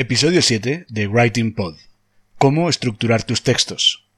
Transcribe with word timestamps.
Episodio 0.00 0.40
7 0.40 0.86
de 0.88 1.08
Writing 1.08 1.52
Pod. 1.54 1.76
Cómo 2.38 2.70
estructurar 2.70 3.22
tus 3.22 3.42
textos. 3.42 4.08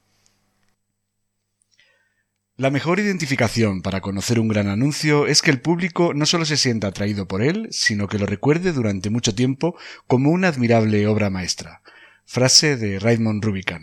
La 2.56 2.70
mejor 2.70 3.00
identificación 3.00 3.82
para 3.82 4.00
conocer 4.00 4.38
un 4.38 4.46
gran 4.46 4.68
anuncio 4.68 5.26
es 5.26 5.42
que 5.42 5.50
el 5.50 5.60
público 5.60 6.14
no 6.14 6.24
solo 6.24 6.44
se 6.44 6.56
sienta 6.56 6.86
atraído 6.86 7.26
por 7.26 7.42
él, 7.42 7.66
sino 7.72 8.06
que 8.06 8.20
lo 8.20 8.26
recuerde 8.26 8.70
durante 8.70 9.10
mucho 9.10 9.34
tiempo 9.34 9.76
como 10.06 10.30
una 10.30 10.46
admirable 10.46 11.04
obra 11.08 11.30
maestra. 11.30 11.82
Frase 12.26 12.76
de 12.76 13.00
Raymond 13.00 13.44
Rubicam. 13.44 13.82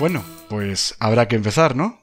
Bueno, 0.00 0.24
pues 0.48 0.94
habrá 0.98 1.28
que 1.28 1.36
empezar, 1.36 1.76
¿no? 1.76 2.00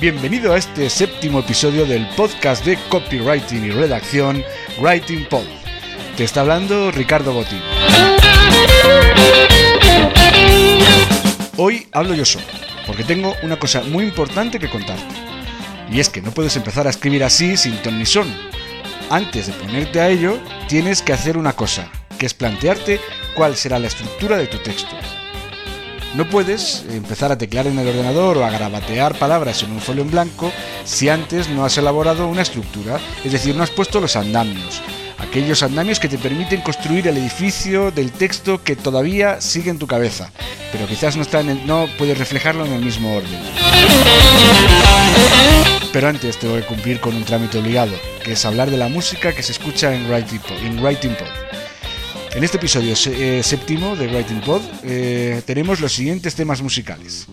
Bienvenido 0.00 0.52
a 0.52 0.58
este 0.58 0.90
séptimo 0.90 1.38
episodio 1.38 1.86
del 1.86 2.04
podcast 2.16 2.64
de 2.64 2.76
copywriting 2.88 3.64
y 3.64 3.70
redacción 3.70 4.42
Writing 4.80 5.24
Pod. 5.26 5.46
Te 6.16 6.24
está 6.24 6.40
hablando 6.40 6.90
Ricardo 6.90 7.32
Botín. 7.32 7.62
Hoy 11.56 11.86
hablo 11.92 12.14
yo 12.14 12.24
solo, 12.24 12.46
porque 12.88 13.04
tengo 13.04 13.36
una 13.44 13.56
cosa 13.56 13.84
muy 13.84 14.02
importante 14.02 14.58
que 14.58 14.68
contarte. 14.68 15.14
Y 15.92 16.00
es 16.00 16.08
que 16.08 16.20
no 16.20 16.32
puedes 16.32 16.56
empezar 16.56 16.88
a 16.88 16.90
escribir 16.90 17.22
así 17.22 17.56
sin 17.56 17.80
ton 17.80 18.00
ni 18.00 18.04
son. 18.04 18.53
Antes 19.10 19.46
de 19.46 19.52
ponerte 19.52 20.00
a 20.00 20.08
ello, 20.08 20.38
tienes 20.68 21.02
que 21.02 21.12
hacer 21.12 21.36
una 21.36 21.52
cosa, 21.52 21.90
que 22.18 22.26
es 22.26 22.34
plantearte 22.34 23.00
cuál 23.36 23.54
será 23.54 23.78
la 23.78 23.88
estructura 23.88 24.36
de 24.36 24.46
tu 24.46 24.58
texto. 24.58 24.96
No 26.14 26.28
puedes 26.28 26.84
empezar 26.88 27.30
a 27.30 27.38
teclear 27.38 27.66
en 27.66 27.78
el 27.78 27.88
ordenador 27.88 28.38
o 28.38 28.44
a 28.44 28.50
grabatear 28.50 29.18
palabras 29.18 29.62
en 29.62 29.72
un 29.72 29.80
folio 29.80 30.02
en 30.02 30.10
blanco 30.10 30.52
si 30.84 31.08
antes 31.08 31.48
no 31.48 31.64
has 31.64 31.76
elaborado 31.76 32.28
una 32.28 32.42
estructura, 32.42 32.98
es 33.24 33.32
decir, 33.32 33.54
no 33.56 33.62
has 33.62 33.70
puesto 33.70 34.00
los 34.00 34.16
andamios, 34.16 34.80
aquellos 35.24 35.62
andamios 35.62 35.98
que 36.00 36.08
te 36.08 36.18
permiten 36.18 36.60
construir 36.60 37.08
el 37.08 37.16
edificio 37.18 37.90
del 37.90 38.12
texto 38.12 38.62
que 38.62 38.76
todavía 38.76 39.40
sigue 39.40 39.70
en 39.70 39.78
tu 39.78 39.86
cabeza, 39.86 40.30
pero 40.72 40.86
quizás 40.86 41.16
no, 41.16 41.22
está 41.22 41.40
en 41.40 41.50
el- 41.50 41.66
no 41.66 41.88
puedes 41.98 42.16
reflejarlo 42.18 42.64
en 42.66 42.72
el 42.72 42.84
mismo 42.84 43.14
orden. 43.16 43.38
Pero 45.92 46.08
antes 46.08 46.38
tengo 46.38 46.56
que 46.56 46.62
cumplir 46.62 47.00
con 47.00 47.14
un 47.14 47.24
trámite 47.24 47.58
obligado, 47.58 47.92
que 48.24 48.32
es 48.32 48.44
hablar 48.44 48.70
de 48.70 48.76
la 48.76 48.88
música 48.88 49.32
que 49.32 49.42
se 49.42 49.52
escucha 49.52 49.94
en 49.94 50.10
Writing 50.10 50.40
Pod. 50.40 50.58
En 50.64 50.76
Pod. 51.14 51.28
En 52.34 52.42
este 52.42 52.56
episodio 52.56 52.94
eh, 53.06 53.42
séptimo 53.44 53.94
de 53.94 54.08
Writing 54.08 54.40
Pod 54.40 54.60
eh, 54.82 55.40
tenemos 55.46 55.80
los 55.80 55.92
siguientes 55.92 56.34
temas 56.34 56.62
musicales. 56.62 57.26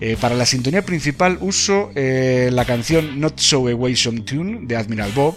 Eh, 0.00 0.16
para 0.20 0.36
la 0.36 0.46
sintonía 0.46 0.82
principal 0.82 1.38
uso 1.40 1.90
la 1.96 2.64
canción 2.64 3.18
Not 3.18 3.40
So 3.40 3.66
Away 3.66 3.96
Some 3.96 4.20
Tune 4.20 4.60
de 4.62 4.76
Admiral 4.76 5.10
Bob. 5.12 5.36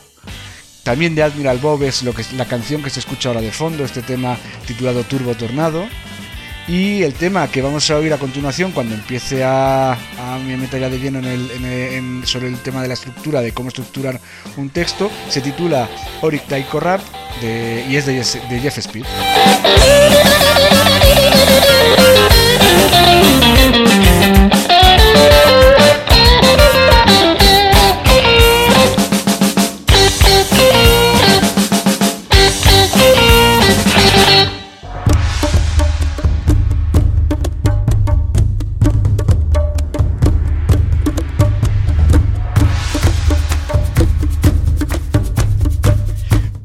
También 0.84 1.14
de 1.14 1.22
Admiral 1.24 1.60
Bob 1.60 1.84
es 1.84 2.02
lo 2.04 2.14
que 2.14 2.24
la 2.36 2.46
canción 2.46 2.82
que 2.82 2.90
se 2.90 3.00
escucha 3.00 3.30
ahora 3.30 3.42
de 3.42 3.52
fondo, 3.52 3.86
este 3.86 4.02
tema 4.02 4.38
titulado 4.66 5.04
Turbo 5.04 5.36
Tornado. 5.36 5.86
Y 6.68 7.04
el 7.04 7.14
tema 7.16 7.48
que 7.50 7.62
vamos 7.62 7.90
a 7.90 7.98
oír 7.98 8.14
a 8.14 8.18
continuación, 8.18 8.72
cuando 8.72 8.94
empiece 8.96 9.44
a, 9.44 9.92
a 9.94 10.40
me 10.46 10.58
meta 10.58 10.78
ya 10.78 10.90
de 10.90 11.00
lleno 11.00 11.20
en 11.20 11.26
el- 11.66 12.22
sobre 12.26 12.48
el 12.48 12.58
tema 12.60 12.82
de 12.82 12.88
la 12.88 12.94
estructura, 12.94 13.42
de 13.42 13.52
cómo 13.52 13.70
estructurar 13.70 14.20
un 14.58 14.70
texto, 14.70 15.12
se 15.30 15.42
titula 15.42 15.90
Oric 16.22 16.48
Taiko 16.48 16.80
Rap 16.80 17.02
y 17.42 17.96
es 17.96 18.06
de, 18.06 18.14
de 18.50 18.60
Jeff 18.60 18.78
Speed. 18.78 19.06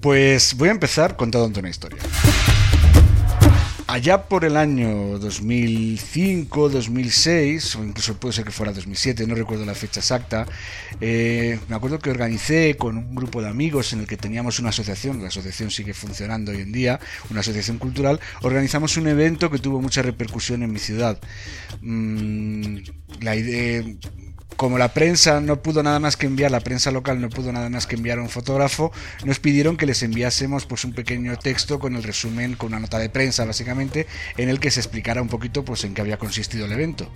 Pues 0.06 0.56
voy 0.56 0.68
a 0.68 0.70
empezar 0.70 1.16
contándote 1.16 1.58
una 1.58 1.68
historia. 1.68 1.98
Allá 3.88 4.28
por 4.28 4.44
el 4.44 4.56
año 4.56 5.18
2005, 5.18 6.68
2006, 6.68 7.74
o 7.74 7.84
incluso 7.84 8.14
puede 8.14 8.34
ser 8.34 8.44
que 8.44 8.52
fuera 8.52 8.72
2007, 8.72 9.26
no 9.26 9.34
recuerdo 9.34 9.66
la 9.66 9.74
fecha 9.74 9.98
exacta, 9.98 10.46
eh, 11.00 11.58
me 11.68 11.74
acuerdo 11.74 11.98
que 11.98 12.10
organicé 12.10 12.76
con 12.76 12.96
un 12.98 13.16
grupo 13.16 13.42
de 13.42 13.48
amigos 13.48 13.94
en 13.94 13.98
el 13.98 14.06
que 14.06 14.16
teníamos 14.16 14.60
una 14.60 14.68
asociación, 14.68 15.20
la 15.22 15.26
asociación 15.26 15.72
sigue 15.72 15.92
funcionando 15.92 16.52
hoy 16.52 16.60
en 16.60 16.70
día, 16.70 17.00
una 17.30 17.40
asociación 17.40 17.78
cultural, 17.78 18.20
organizamos 18.42 18.96
un 18.96 19.08
evento 19.08 19.50
que 19.50 19.58
tuvo 19.58 19.80
mucha 19.80 20.02
repercusión 20.02 20.62
en 20.62 20.72
mi 20.72 20.78
ciudad. 20.78 21.18
Mm, 21.80 22.76
la 23.22 23.34
idea 23.34 23.82
como 24.56 24.78
la 24.78 24.94
prensa 24.94 25.40
no 25.40 25.60
pudo 25.60 25.82
nada 25.82 25.98
más 25.98 26.16
que 26.16 26.26
enviar, 26.26 26.50
la 26.50 26.60
prensa 26.60 26.90
local 26.90 27.20
no 27.20 27.28
pudo 27.28 27.52
nada 27.52 27.68
más 27.68 27.86
que 27.86 27.96
enviar 27.96 28.18
a 28.18 28.22
un 28.22 28.30
fotógrafo, 28.30 28.90
nos 29.24 29.38
pidieron 29.38 29.76
que 29.76 29.86
les 29.86 30.02
enviásemos 30.02 30.64
pues 30.64 30.84
un 30.84 30.92
pequeño 30.92 31.36
texto 31.36 31.78
con 31.78 31.94
el 31.94 32.02
resumen, 32.02 32.54
con 32.54 32.68
una 32.68 32.80
nota 32.80 32.98
de 32.98 33.10
prensa 33.10 33.44
básicamente, 33.44 34.06
en 34.36 34.48
el 34.48 34.58
que 34.58 34.70
se 34.70 34.80
explicara 34.80 35.20
un 35.20 35.28
poquito 35.28 35.64
pues 35.64 35.84
en 35.84 35.92
qué 35.92 36.00
había 36.00 36.18
consistido 36.18 36.64
el 36.66 36.72
evento. 36.72 37.10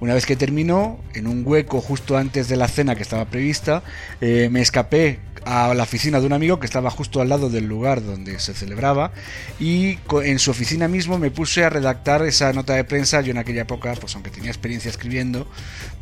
Una 0.00 0.14
vez 0.14 0.24
que 0.24 0.36
terminó, 0.36 1.00
en 1.12 1.26
un 1.26 1.42
hueco 1.44 1.80
justo 1.80 2.16
antes 2.16 2.48
de 2.48 2.56
la 2.56 2.68
cena 2.68 2.94
que 2.94 3.02
estaba 3.02 3.26
prevista, 3.26 3.82
eh, 4.20 4.48
me 4.50 4.62
escapé 4.62 5.20
a 5.44 5.72
la 5.74 5.84
oficina 5.84 6.20
de 6.20 6.26
un 6.26 6.32
amigo 6.32 6.60
que 6.60 6.66
estaba 6.66 6.90
justo 6.90 7.20
al 7.20 7.28
lado 7.28 7.48
del 7.48 7.64
lugar 7.64 8.04
donde 8.04 8.38
se 8.38 8.54
celebraba 8.54 9.12
y 9.58 9.98
en 10.22 10.38
su 10.38 10.50
oficina 10.50 10.88
mismo 10.88 11.18
me 11.18 11.30
puse 11.30 11.64
a 11.64 11.70
redactar 11.70 12.22
esa 12.26 12.52
nota 12.52 12.74
de 12.74 12.84
prensa. 12.84 13.20
Yo 13.20 13.30
en 13.30 13.38
aquella 13.38 13.62
época, 13.62 13.94
pues 13.94 14.14
aunque 14.14 14.30
tenía 14.30 14.50
experiencia 14.50 14.90
escribiendo, 14.90 15.48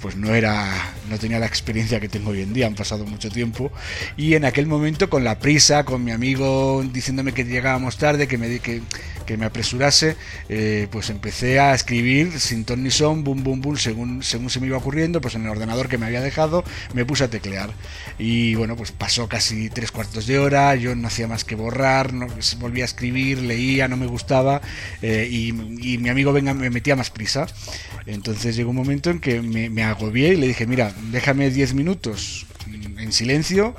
pues 0.01 0.17
no 0.17 0.35
era, 0.35 0.58
no 1.09 1.19
tenía 1.19 1.39
la 1.39 1.47
experiencia 1.47 2.01
que 2.01 2.09
tengo 2.09 2.31
hoy 2.31 2.43
en 2.43 2.53
día, 2.53 2.67
han 2.67 2.75
pasado 2.75 3.05
mucho 3.07 3.31
tiempo 3.31 3.73
y 4.17 4.35
en 4.35 4.45
aquel 4.45 4.67
momento 4.67 5.09
con 5.09 5.25
la 5.25 5.39
prisa, 5.39 5.85
con 5.85 6.05
mi 6.05 6.11
amigo 6.11 6.85
diciéndome 6.93 7.33
que 7.33 7.45
llegábamos 7.45 7.97
tarde, 7.97 8.29
que 8.29 8.39
me 8.39 8.59
que, 8.59 8.83
que 9.27 9.37
me 9.37 9.45
apresurase, 9.45 10.17
eh, 10.49 10.89
pues 10.91 11.11
empecé 11.11 11.61
a 11.61 11.75
escribir 11.75 12.41
sin 12.41 12.65
ton 12.65 12.83
ni 12.83 12.91
son, 12.91 13.25
boom, 13.25 13.45
boom, 13.45 13.61
boom, 13.61 13.77
según, 13.77 14.23
según 14.23 14.49
se 14.49 14.59
me 14.59 14.67
iba 14.67 14.79
ocurriendo, 14.79 15.21
pues 15.21 15.35
en 15.35 15.43
el 15.43 15.51
ordenador 15.51 15.89
que 15.89 15.99
me 15.99 16.07
había 16.07 16.23
dejado 16.23 16.65
me 16.95 17.05
puse 17.05 17.25
a 17.25 17.29
teclear 17.29 17.71
y 18.19 18.55
bueno, 18.55 18.75
pues 18.75 18.91
pasó 18.91 19.29
casi 19.29 19.69
tres 19.69 19.93
cuartos 19.93 20.27
de 20.27 20.39
hora, 20.39 20.75
yo 20.77 20.95
no 20.95 21.09
hacía 21.09 21.29
más 21.29 21.45
que 21.45 21.55
borrar, 21.55 22.15
no, 22.15 22.27
volvía 22.59 22.85
a 22.85 22.87
escribir, 22.87 23.43
leía, 23.43 23.87
no 23.87 23.97
me 23.97 24.07
gustaba 24.07 24.63
eh, 25.03 25.29
y, 25.31 25.53
mi 25.99 26.09
amigo 26.09 26.33
venga 26.33 26.55
me 26.55 26.71
metía 26.71 26.97
más 26.97 27.11
prisa. 27.11 27.47
Entonces 28.07 28.57
llegó 28.57 28.71
un 28.71 28.77
momento 28.77 29.11
en 29.11 29.21
que 29.21 29.43
me, 29.43 29.69
me 29.69 29.83
agobié 29.83 30.35
y 30.35 30.37
le 30.37 30.47
dije, 30.49 30.67
mira, 30.67 30.93
déjame 31.11 31.51
10 31.51 31.75
minutos 31.75 32.47
en 32.99 33.13
silencio, 33.13 33.75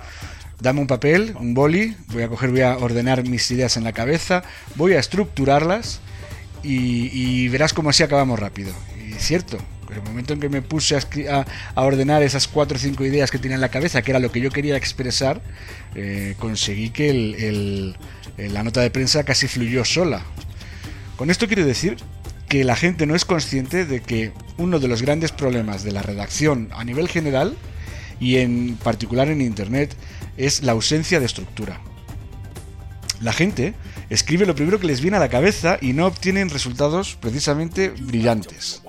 dame 0.60 0.82
un 0.82 0.88
papel, 0.88 1.36
un 1.40 1.54
boli, 1.54 1.96
voy 2.08 2.24
a 2.24 2.28
coger, 2.28 2.52
voy 2.52 2.62
a 2.62 2.78
ordenar 2.78 3.28
mis 3.28 3.50
ideas 3.52 3.78
en 3.78 3.84
la 3.84 3.94
cabeza, 3.94 4.44
voy 4.76 4.94
a 4.94 5.00
estructurarlas 5.00 6.02
y, 6.64 7.48
verás 7.50 7.74
cómo 7.74 7.90
así 7.90 8.04
acabamos 8.04 8.40
rápido. 8.40 8.74
Y 9.08 9.14
es 9.14 9.24
cierto, 9.24 9.58
el 9.94 10.02
momento 10.02 10.34
en 10.34 10.40
que 10.40 10.50
me 10.50 10.62
puse 10.62 10.98
a, 10.98 11.46
ordenar 11.76 12.24
esas 12.24 12.48
cuatro 12.48 12.78
o 12.78 12.80
cinco 12.80 13.06
ideas 13.06 13.32
que 13.32 13.40
tenía 13.40 13.56
en 13.56 13.62
la 13.62 13.70
cabeza, 13.70 14.02
que 14.02 14.12
era 14.12 14.20
lo 14.20 14.32
que 14.32 14.42
yo 14.42 14.52
quería 14.52 14.76
expresar, 14.76 15.42
eh, 15.96 16.36
conseguí 16.40 16.90
que 16.90 17.94
la 18.38 18.64
nota 18.64 18.82
de 18.82 18.92
prensa 18.92 19.24
casi 19.24 19.48
fluyó 19.48 19.86
sola. 19.86 20.22
Con 21.16 21.30
esto 21.30 21.48
quiero 21.48 21.66
decir 21.66 21.98
que 22.50 22.64
la 22.64 22.76
gente 22.76 23.06
no 23.06 23.16
es 23.16 23.26
consciente 23.26 23.86
de 23.86 24.02
que 24.02 24.34
uno 24.58 24.80
de 24.80 24.88
los 24.88 25.04
grandes 25.04 25.32
problemas 25.32 25.84
de 25.84 25.92
la 25.92 26.02
redacción 26.02 26.70
a 26.74 26.84
nivel 26.84 27.08
general 27.08 27.56
y 28.20 28.38
en 28.38 28.76
particular 28.76 29.30
en 29.30 29.40
Internet 29.40 29.96
es 30.36 30.64
la 30.64 30.72
ausencia 30.72 31.20
de 31.20 31.28
estructura. 31.28 31.80
La 33.22 33.34
gente 33.34 33.76
escribe 34.10 34.48
lo 34.48 34.56
primero 34.56 34.80
que 34.80 34.88
les 34.88 35.00
viene 35.00 35.18
a 35.18 35.20
la 35.20 35.30
cabeza 35.30 35.78
y 35.80 35.94
no 35.94 36.08
obtienen 36.08 36.50
resultados 36.50 37.16
precisamente 37.22 37.90
brillantes. 37.90 38.82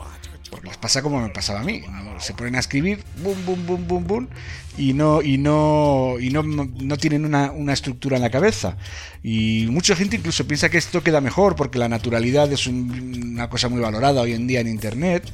Porque 0.50 0.68
les 0.68 0.76
pasa 0.76 1.02
como 1.02 1.20
me 1.20 1.28
pasaba 1.28 1.60
a 1.60 1.64
mí. 1.64 1.82
Se 2.18 2.34
ponen 2.34 2.56
a 2.56 2.58
escribir, 2.58 3.02
boom, 3.22 3.46
boom, 3.46 3.66
boom, 3.66 3.86
boom, 3.88 4.06
boom, 4.06 4.28
y 4.76 4.92
no, 4.92 5.22
y 5.22 5.38
no, 5.38 6.16
y 6.20 6.30
no, 6.30 6.42
no 6.42 6.96
tienen 6.96 7.24
una, 7.24 7.52
una, 7.52 7.72
estructura 7.72 8.16
en 8.16 8.22
la 8.22 8.30
cabeza. 8.30 8.76
Y 9.22 9.66
mucha 9.70 9.94
gente 9.94 10.16
incluso 10.16 10.46
piensa 10.46 10.68
que 10.68 10.78
esto 10.78 11.02
queda 11.02 11.20
mejor 11.20 11.56
porque 11.56 11.78
la 11.78 11.88
naturalidad 11.88 12.52
es 12.52 12.66
una 12.66 13.48
cosa 13.48 13.68
muy 13.68 13.80
valorada 13.80 14.20
hoy 14.20 14.32
en 14.32 14.46
día 14.46 14.60
en 14.60 14.68
Internet. 14.68 15.30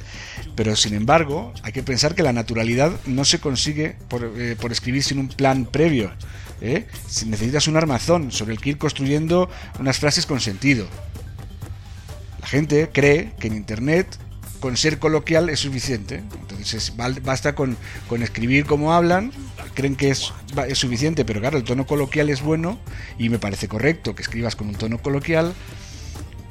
Pero 0.55 0.75
sin 0.75 0.93
embargo, 0.93 1.53
hay 1.63 1.71
que 1.71 1.83
pensar 1.83 2.15
que 2.15 2.23
la 2.23 2.33
naturalidad 2.33 2.91
no 3.05 3.25
se 3.25 3.39
consigue 3.39 3.95
por, 4.07 4.31
eh, 4.37 4.55
por 4.59 4.71
escribir 4.71 5.03
sin 5.03 5.19
un 5.19 5.27
plan 5.27 5.65
previo. 5.65 6.11
¿eh? 6.61 6.87
Si 7.07 7.25
necesitas 7.25 7.67
un 7.67 7.77
armazón 7.77 8.31
sobre 8.31 8.53
el 8.53 8.61
que 8.61 8.71
ir 8.71 8.77
construyendo 8.77 9.49
unas 9.79 9.99
frases 9.99 10.25
con 10.25 10.39
sentido. 10.39 10.87
La 12.41 12.47
gente 12.47 12.89
cree 12.93 13.33
que 13.39 13.47
en 13.47 13.55
Internet 13.55 14.07
con 14.59 14.77
ser 14.77 14.99
coloquial 14.99 15.49
es 15.49 15.59
suficiente. 15.59 16.23
Entonces 16.41 16.93
basta 16.97 17.55
con, 17.55 17.77
escribir 18.21 18.65
como 18.65 18.93
hablan, 18.93 19.31
creen 19.73 19.95
que 19.95 20.09
es, 20.09 20.33
es 20.67 20.77
suficiente, 20.77 21.25
pero 21.25 21.39
claro, 21.39 21.57
el 21.57 21.63
tono 21.63 21.85
coloquial 21.85 22.29
es 22.29 22.41
bueno 22.41 22.79
y 23.17 23.29
me 23.29 23.39
parece 23.39 23.67
correcto 23.67 24.15
que 24.15 24.21
escribas 24.21 24.55
con 24.55 24.67
un 24.67 24.75
tono 24.75 24.97
coloquial, 24.99 25.53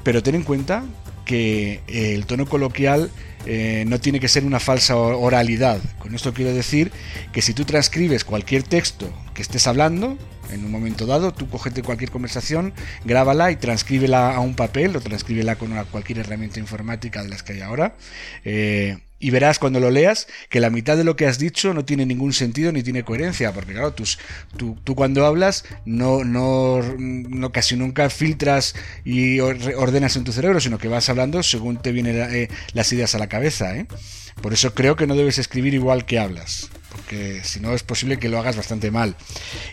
pero 0.03 0.23
ten 0.23 0.35
en 0.35 0.43
cuenta 0.43 0.83
que 1.25 1.81
el 1.87 2.25
tono 2.25 2.45
coloquial 2.45 3.11
eh, 3.45 3.83
no 3.85 3.99
tiene 3.99 4.19
que 4.19 4.29
ser 4.29 4.45
una 4.45 4.59
falsa 4.59 4.95
oralidad. 4.95 5.81
Con 5.99 6.15
esto 6.15 6.33
quiero 6.33 6.53
decir 6.53 6.91
que 7.33 7.41
si 7.41 7.53
tú 7.53 7.65
transcribes 7.65 8.23
cualquier 8.23 8.63
texto 8.63 9.11
que 9.33 9.41
estés 9.41 9.67
hablando, 9.67 10.17
en 10.51 10.65
un 10.65 10.71
momento 10.71 11.05
dado, 11.05 11.33
tú 11.33 11.49
cogete 11.49 11.83
cualquier 11.83 12.11
conversación, 12.11 12.73
grábala 13.05 13.51
y 13.51 13.55
transcríbela 13.55 14.35
a 14.35 14.39
un 14.39 14.55
papel 14.55 14.95
o 14.95 15.01
transcríbela 15.01 15.55
con 15.55 15.73
cualquier 15.85 16.19
herramienta 16.19 16.59
informática 16.59 17.23
de 17.23 17.29
las 17.29 17.43
que 17.43 17.53
hay 17.53 17.61
ahora. 17.61 17.95
Eh, 18.43 18.97
y 19.19 19.31
verás 19.31 19.57
cuando 19.57 19.79
lo 19.79 19.89
leas 19.89 20.27
que 20.49 20.59
la 20.59 20.69
mitad 20.69 20.95
de 20.95 21.03
lo 21.03 21.15
que 21.15 21.25
has 21.25 21.39
dicho 21.39 21.73
no 21.73 21.85
tiene 21.85 22.05
ningún 22.05 22.33
sentido 22.33 22.71
ni 22.71 22.83
tiene 22.83 23.03
coherencia, 23.03 23.51
porque 23.51 23.73
claro, 23.73 23.93
tú, 23.93 24.05
tú, 24.83 24.95
cuando 24.95 25.25
hablas 25.25 25.65
no, 25.85 26.23
no, 26.23 26.81
no, 26.97 27.51
casi 27.51 27.75
nunca 27.75 28.09
filtras 28.11 28.75
y 29.03 29.39
ordenas 29.39 30.15
en 30.17 30.23
tu 30.23 30.31
cerebro, 30.31 30.59
sino 30.59 30.77
que 30.77 30.87
vas 30.87 31.09
hablando 31.09 31.41
según 31.41 31.81
te 31.81 31.91
vienen 31.91 32.15
eh, 32.31 32.49
las 32.73 32.93
ideas 32.93 33.15
a 33.15 33.17
la 33.17 33.27
cabeza. 33.27 33.75
¿eh? 33.75 33.87
Por 34.41 34.53
eso 34.53 34.73
creo 34.73 34.95
que 34.95 35.07
no 35.07 35.15
debes 35.15 35.37
escribir 35.37 35.73
igual 35.73 36.05
que 36.05 36.19
hablas 36.19 36.69
porque 36.97 37.41
si 37.43 37.59
no 37.59 37.73
es 37.73 37.83
posible 37.83 38.17
que 38.17 38.27
lo 38.27 38.39
hagas 38.39 38.57
bastante 38.57 38.91
mal. 38.91 39.15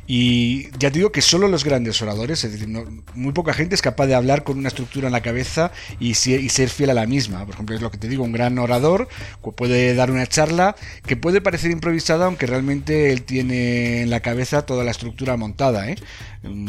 Y 0.07 0.71
ya 0.79 0.91
te 0.91 0.99
digo 0.99 1.11
que 1.11 1.23
solo 1.23 1.49
los 1.49 1.65
grandes 1.65 2.01
oradores, 2.03 2.45
es 2.45 2.53
decir, 2.53 2.69
muy 2.69 3.33
poca 3.33 3.55
gente 3.55 3.75
es 3.75 3.83
capaz 3.83 4.07
de 4.07 4.15
hablar 4.15 4.45
con 4.45 4.59
una 4.59 4.69
estructura 4.69 5.07
en 5.07 5.13
la 5.13 5.23
cabeza 5.23 5.73
y, 5.99 6.11
y, 6.11 6.15
ser 6.15 6.69
fiel 6.69 6.91
a 6.91 6.95
la 6.95 7.07
misma. 7.07 7.45
Por 7.45 7.55
ejemplo, 7.55 7.75
es 7.75 7.83
lo 7.83 7.91
que 7.91 7.99
te 7.99 8.09
digo, 8.09 8.25
un 8.25 8.33
gran 8.33 8.59
orador 8.59 9.09
puede 9.57 9.95
dar 9.95 10.11
una 10.11 10.27
charla 10.27 10.77
que 11.07 11.17
puede 11.17 11.41
parecer 11.41 11.71
improvisada, 11.71 12.27
aunque 12.27 12.47
realmente 12.47 13.13
él 13.13 13.23
tiene 13.23 14.03
en 14.03 14.11
la 14.11 14.21
cabeza 14.21 14.67
toda 14.67 14.85
la 14.85 14.91
estructura 14.91 15.37
montada. 15.37 15.89
¿eh? 15.89 15.97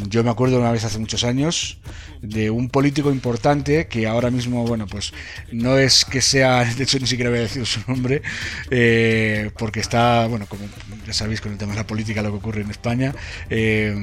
Yo 0.09 0.23
me 0.23 0.29
acuerdo 0.29 0.59
una 0.59 0.71
vez 0.71 0.83
hace 0.85 0.99
muchos 0.99 1.23
años 1.23 1.79
de 2.21 2.49
un 2.49 2.69
político 2.69 3.11
importante 3.11 3.87
que 3.87 4.07
ahora 4.07 4.31
mismo, 4.31 4.65
bueno, 4.65 4.87
pues 4.87 5.13
no 5.51 5.77
es 5.77 6.05
que 6.05 6.21
sea, 6.21 6.63
de 6.77 6.83
hecho 6.83 6.99
ni 6.99 7.07
siquiera 7.07 7.29
voy 7.29 7.39
a 7.39 7.43
decir 7.43 7.65
su 7.65 7.81
nombre, 7.87 8.21
eh, 8.71 9.51
porque 9.57 9.79
está, 9.79 10.27
bueno, 10.27 10.45
como 10.47 10.63
ya 11.05 11.13
sabéis 11.13 11.41
con 11.41 11.51
el 11.51 11.57
tema 11.57 11.73
de 11.73 11.79
la 11.79 11.87
política 11.87 12.21
lo 12.21 12.31
que 12.31 12.37
ocurre 12.37 12.61
en 12.61 12.71
España, 12.71 13.13
eh, 13.49 13.95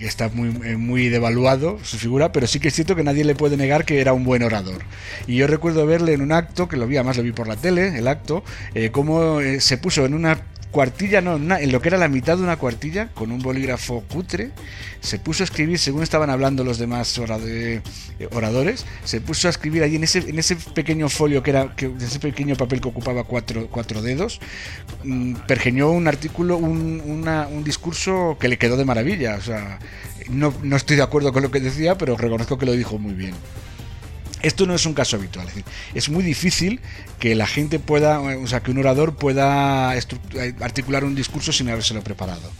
está 0.00 0.28
muy, 0.28 0.48
eh, 0.64 0.76
muy 0.76 1.08
devaluado 1.08 1.78
su 1.82 1.98
figura, 1.98 2.32
pero 2.32 2.46
sí 2.46 2.60
que 2.60 2.68
es 2.68 2.74
cierto 2.74 2.96
que 2.96 3.04
nadie 3.04 3.24
le 3.24 3.34
puede 3.34 3.56
negar 3.56 3.84
que 3.84 4.00
era 4.00 4.12
un 4.12 4.24
buen 4.24 4.42
orador. 4.42 4.82
Y 5.26 5.36
yo 5.36 5.46
recuerdo 5.46 5.86
verle 5.86 6.14
en 6.14 6.22
un 6.22 6.32
acto, 6.32 6.68
que 6.68 6.76
lo 6.76 6.86
vi, 6.86 6.96
además 6.96 7.16
lo 7.16 7.22
vi 7.22 7.32
por 7.32 7.48
la 7.48 7.56
tele, 7.56 7.98
el 7.98 8.08
acto, 8.08 8.44
cómo 8.92 9.40
se 9.58 9.78
puso 9.78 10.04
en 10.04 10.14
una 10.14 10.38
cuartilla, 10.70 11.20
no, 11.20 11.36
en 11.36 11.72
lo 11.72 11.80
que 11.80 11.88
era 11.88 11.98
la 11.98 12.08
mitad 12.08 12.36
de 12.36 12.42
una 12.42 12.56
cuartilla, 12.56 13.08
con 13.08 13.32
un 13.32 13.40
bolígrafo 13.40 14.02
cutre, 14.02 14.50
se 15.00 15.18
puso 15.18 15.42
a 15.42 15.44
escribir, 15.44 15.78
según 15.78 16.02
estaban 16.02 16.30
hablando 16.30 16.64
los 16.64 16.78
demás 16.78 17.18
eh, 17.18 17.80
oradores, 18.32 18.84
se 19.04 19.20
puso 19.20 19.48
a 19.48 19.50
escribir 19.50 19.82
allí 19.82 19.96
en 19.96 20.04
ese, 20.04 20.18
en 20.18 20.38
ese 20.38 20.56
pequeño 20.56 21.08
folio 21.08 21.42
que 21.42 21.50
era, 21.50 21.74
que, 21.74 21.90
ese 22.00 22.20
pequeño 22.20 22.56
papel 22.56 22.80
que 22.80 22.88
ocupaba 22.88 23.24
cuatro, 23.24 23.68
cuatro 23.70 24.02
dedos, 24.02 24.40
mm, 25.04 25.34
pergeñó 25.46 25.90
un 25.90 26.08
artículo, 26.08 26.56
un, 26.56 27.02
un 27.28 27.64
discurso 27.64 28.36
que 28.40 28.48
le 28.48 28.58
quedó 28.58 28.76
de 28.76 28.84
maravilla. 28.84 29.36
O 29.36 29.42
sea, 29.42 29.78
no, 30.28 30.52
no 30.62 30.76
estoy 30.76 30.96
de 30.96 31.02
acuerdo 31.02 31.32
con 31.32 31.42
lo 31.42 31.50
que 31.50 31.60
decía, 31.60 31.96
pero 31.96 32.16
reconozco 32.16 32.58
que 32.58 32.66
lo 32.66 32.72
dijo 32.72 32.98
muy 32.98 33.14
bien. 33.14 33.34
Esto 34.42 34.66
no 34.66 34.74
es 34.74 34.86
un 34.86 34.94
caso 34.94 35.16
habitual, 35.16 35.48
es, 35.48 35.54
decir, 35.54 35.72
es 35.94 36.08
muy 36.08 36.22
difícil 36.22 36.80
que 37.18 37.34
la 37.34 37.46
gente 37.46 37.78
pueda, 37.78 38.20
o 38.20 38.46
sea, 38.46 38.60
que 38.60 38.70
un 38.70 38.78
orador 38.78 39.16
pueda 39.16 39.90
articular 40.60 41.04
un 41.04 41.14
discurso 41.14 41.52
sin 41.52 41.68
habérselo 41.68 42.02
preparado. 42.02 42.50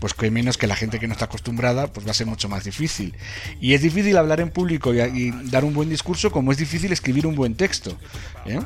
Pues 0.00 0.14
que 0.14 0.30
menos 0.30 0.56
que 0.56 0.68
la 0.68 0.76
gente 0.76 1.00
que 1.00 1.08
no 1.08 1.12
está 1.12 1.24
acostumbrada, 1.24 1.88
pues 1.88 2.06
va 2.06 2.12
a 2.12 2.14
ser 2.14 2.26
mucho 2.26 2.48
más 2.48 2.64
difícil. 2.64 3.16
Y 3.60 3.74
es 3.74 3.82
difícil 3.82 4.16
hablar 4.16 4.40
en 4.40 4.50
público 4.50 4.94
y, 4.94 5.32
dar 5.50 5.64
un 5.64 5.74
buen 5.74 5.88
discurso 5.88 6.30
como 6.30 6.52
es 6.52 6.58
difícil 6.58 6.92
escribir 6.92 7.26
un 7.26 7.34
buen 7.34 7.56
texto. 7.56 7.98
¿eh? 8.46 8.60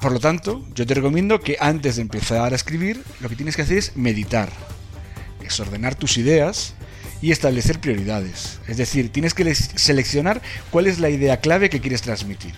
Por 0.00 0.12
lo 0.12 0.20
tanto, 0.20 0.64
yo 0.74 0.86
te 0.86 0.94
recomiendo 0.94 1.40
que 1.40 1.56
antes 1.60 1.96
de 1.96 2.02
empezar 2.02 2.52
a 2.52 2.56
escribir, 2.56 3.02
lo 3.20 3.28
que 3.28 3.34
tienes 3.34 3.56
que 3.56 3.62
hacer 3.62 3.78
es 3.78 3.96
meditar, 3.96 4.50
es 5.44 5.58
ordenar 5.58 5.96
tus 5.96 6.16
ideas, 6.16 6.74
y 7.20 7.32
establecer 7.32 7.80
prioridades. 7.80 8.60
Es 8.68 8.76
decir, 8.76 9.10
tienes 9.10 9.34
que 9.34 9.54
seleccionar 9.54 10.40
cuál 10.70 10.86
es 10.86 10.98
la 10.98 11.10
idea 11.10 11.40
clave 11.40 11.70
que 11.70 11.80
quieres 11.80 12.02
transmitir. 12.02 12.54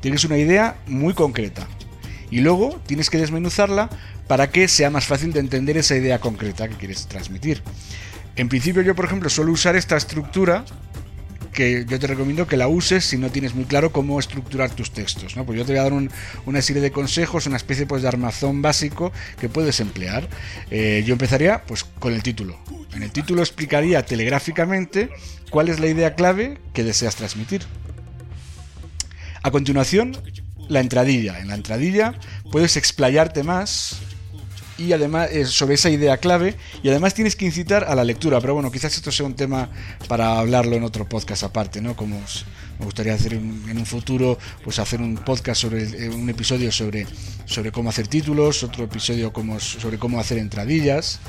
Tienes 0.00 0.24
una 0.24 0.38
idea 0.38 0.76
muy 0.86 1.14
concreta 1.14 1.66
y 2.30 2.40
luego 2.40 2.80
tienes 2.86 3.10
que 3.10 3.18
desmenuzarla 3.18 3.90
para 4.26 4.50
que 4.50 4.68
sea 4.68 4.90
más 4.90 5.06
fácil 5.06 5.32
de 5.32 5.40
entender 5.40 5.76
esa 5.76 5.96
idea 5.96 6.18
concreta 6.18 6.68
que 6.68 6.76
quieres 6.76 7.06
transmitir. 7.06 7.62
En 8.36 8.48
principio 8.48 8.82
yo, 8.82 8.94
por 8.94 9.04
ejemplo, 9.04 9.28
suelo 9.28 9.52
usar 9.52 9.76
esta 9.76 9.96
estructura 9.96 10.64
que 11.54 11.86
yo 11.88 11.98
te 11.98 12.06
recomiendo 12.06 12.46
que 12.46 12.58
la 12.58 12.68
uses 12.68 13.04
si 13.04 13.16
no 13.16 13.30
tienes 13.30 13.54
muy 13.54 13.64
claro 13.64 13.92
cómo 13.92 14.20
estructurar 14.20 14.70
tus 14.70 14.90
textos. 14.90 15.36
¿no? 15.36 15.46
Pues 15.46 15.58
yo 15.58 15.64
te 15.64 15.72
voy 15.72 15.78
a 15.78 15.84
dar 15.84 15.92
una 16.44 16.62
serie 16.62 16.82
de 16.82 16.90
consejos, 16.90 17.46
una 17.46 17.56
especie 17.56 17.86
pues, 17.86 18.02
de 18.02 18.08
armazón 18.08 18.60
básico 18.60 19.12
que 19.40 19.48
puedes 19.48 19.80
emplear. 19.80 20.28
Eh, 20.70 21.02
yo 21.06 21.14
empezaría 21.14 21.62
pues, 21.64 21.84
con 21.84 22.12
el 22.12 22.22
título. 22.22 22.58
En 22.94 23.02
el 23.02 23.10
título 23.10 23.40
explicaría 23.40 24.04
telegráficamente 24.04 25.08
cuál 25.48 25.68
es 25.70 25.80
la 25.80 25.86
idea 25.86 26.14
clave 26.14 26.58
que 26.74 26.84
deseas 26.84 27.16
transmitir. 27.16 27.62
A 29.42 29.50
continuación, 29.50 30.16
la 30.68 30.80
entradilla. 30.80 31.38
En 31.40 31.48
la 31.48 31.54
entradilla 31.54 32.14
puedes 32.50 32.76
explayarte 32.76 33.42
más 33.42 34.00
y 34.78 34.92
además 34.92 35.28
eh, 35.30 35.44
sobre 35.44 35.74
esa 35.74 35.90
idea 35.90 36.16
clave 36.16 36.56
y 36.82 36.88
además 36.88 37.14
tienes 37.14 37.36
que 37.36 37.44
incitar 37.44 37.84
a 37.84 37.94
la 37.94 38.04
lectura. 38.04 38.40
Pero 38.40 38.54
bueno 38.54 38.70
quizás 38.70 38.94
esto 38.96 39.10
sea 39.12 39.26
un 39.26 39.34
tema 39.34 39.68
para 40.08 40.38
hablarlo 40.38 40.76
en 40.76 40.84
otro 40.84 41.08
podcast 41.08 41.44
aparte 41.44 41.80
no 41.80 41.96
como 41.96 42.20
me 42.78 42.84
gustaría 42.84 43.14
hacer 43.14 43.34
en 43.34 43.78
un 43.78 43.86
futuro 43.86 44.38
pues 44.62 44.78
hacer 44.78 45.00
un 45.00 45.16
podcast 45.16 45.60
sobre 45.60 45.84
eh, 45.84 46.08
un 46.08 46.28
episodio 46.28 46.72
sobre 46.72 47.06
sobre 47.44 47.70
cómo 47.70 47.90
hacer 47.90 48.08
títulos 48.08 48.62
otro 48.62 48.84
episodio 48.84 49.32
como 49.32 49.60
sobre 49.60 49.98
cómo 49.98 50.18
hacer 50.18 50.38
entradillas 50.38 51.20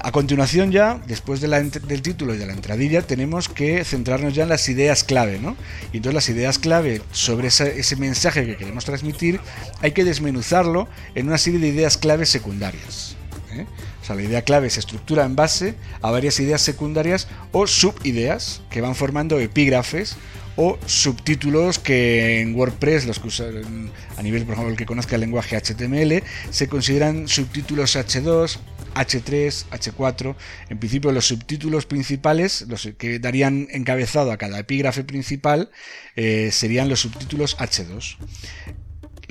a 0.00 0.12
continuación 0.12 0.72
ya, 0.72 1.00
después 1.06 1.40
del 1.40 2.02
título 2.02 2.34
y 2.34 2.38
de 2.38 2.46
la 2.46 2.52
entradilla, 2.52 3.02
tenemos 3.02 3.48
que 3.48 3.84
centrarnos 3.84 4.34
ya 4.34 4.42
en 4.42 4.48
las 4.48 4.68
ideas 4.68 5.04
clave, 5.04 5.38
¿no? 5.38 5.56
Y 5.92 5.98
entonces 5.98 6.14
las 6.14 6.28
ideas 6.28 6.58
clave 6.58 7.00
sobre 7.12 7.48
ese 7.48 7.96
mensaje 7.96 8.44
que 8.44 8.56
queremos 8.56 8.84
transmitir 8.84 9.40
hay 9.80 9.92
que 9.92 10.04
desmenuzarlo 10.04 10.88
en 11.14 11.28
una 11.28 11.38
serie 11.38 11.60
de 11.60 11.68
ideas 11.68 11.96
claves 11.96 12.28
secundarias. 12.28 13.16
¿eh? 13.52 13.66
O 14.02 14.04
sea, 14.04 14.16
la 14.16 14.22
idea 14.22 14.42
clave 14.42 14.68
se 14.68 14.80
estructura 14.80 15.24
en 15.24 15.36
base 15.36 15.74
a 16.02 16.10
varias 16.10 16.38
ideas 16.40 16.60
secundarias 16.60 17.28
o 17.52 17.66
subideas 17.66 18.62
que 18.68 18.80
van 18.80 18.94
formando 18.94 19.38
epígrafes 19.38 20.16
o 20.56 20.78
subtítulos 20.86 21.78
que 21.78 22.40
en 22.40 22.54
WordPress, 22.54 23.06
los 23.06 23.18
que 23.18 23.28
usan 23.28 23.90
a 24.16 24.22
nivel, 24.22 24.44
por 24.44 24.54
ejemplo, 24.54 24.70
el 24.70 24.76
que 24.76 24.86
conozca 24.86 25.14
el 25.16 25.22
lenguaje 25.22 25.56
HTML, 25.56 26.22
se 26.50 26.68
consideran 26.68 27.28
subtítulos 27.28 27.96
H2, 27.96 28.58
H3, 28.94 29.66
H4. 29.70 30.36
En 30.68 30.78
principio 30.78 31.12
los 31.12 31.26
subtítulos 31.26 31.86
principales, 31.86 32.62
los 32.68 32.88
que 32.98 33.18
darían 33.18 33.68
encabezado 33.70 34.32
a 34.32 34.36
cada 34.36 34.58
epígrafe 34.58 35.04
principal, 35.04 35.70
eh, 36.16 36.50
serían 36.52 36.88
los 36.88 37.00
subtítulos 37.00 37.56
H2 37.58 38.16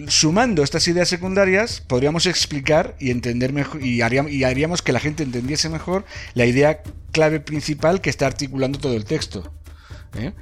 sumando 0.08 0.64
estas 0.64 0.88
ideas 0.88 1.08
secundarias, 1.08 1.82
podríamos 1.82 2.26
explicar 2.26 2.96
y 3.00 3.12
entender 3.12 3.54
mejor 3.54 3.84
y 3.84 4.02
haríamos, 4.02 4.82
que 4.82 4.94
la 4.94 5.00
gente 5.00 5.24
entendiese 5.24 5.70
mejor 5.70 6.06
la 6.34 6.46
idea 6.46 6.82
clave 7.12 7.40
principal 7.40 8.02
que 8.02 8.10
está 8.10 8.26
articulando 8.26 8.80
todo 8.80 8.96
el 8.96 9.06
texto. 9.06 9.54
¿eh? 10.16 10.34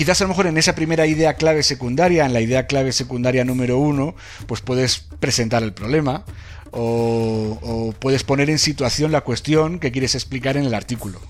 Quizás 0.00 0.18
a 0.22 0.24
lo 0.24 0.28
mejor 0.28 0.46
en 0.46 0.56
esa 0.56 0.74
primera 0.74 1.06
idea 1.06 1.34
clave 1.34 1.62
secundaria, 1.62 2.24
en 2.24 2.32
la 2.32 2.40
idea 2.40 2.66
clave 2.66 2.90
secundaria 2.90 3.44
número 3.44 3.76
uno, 3.76 4.14
pues 4.46 4.62
puedes 4.62 5.00
presentar 5.20 5.62
el 5.62 5.74
problema 5.74 6.24
o, 6.70 7.92
puedes 7.98 8.24
poner 8.24 8.48
en 8.48 8.58
situación 8.58 9.12
la 9.12 9.20
cuestión 9.20 9.78
que 9.78 9.92
quieres 9.92 10.14
explicar 10.14 10.56
en 10.56 10.64
el 10.64 10.72
artículo. 10.72 11.20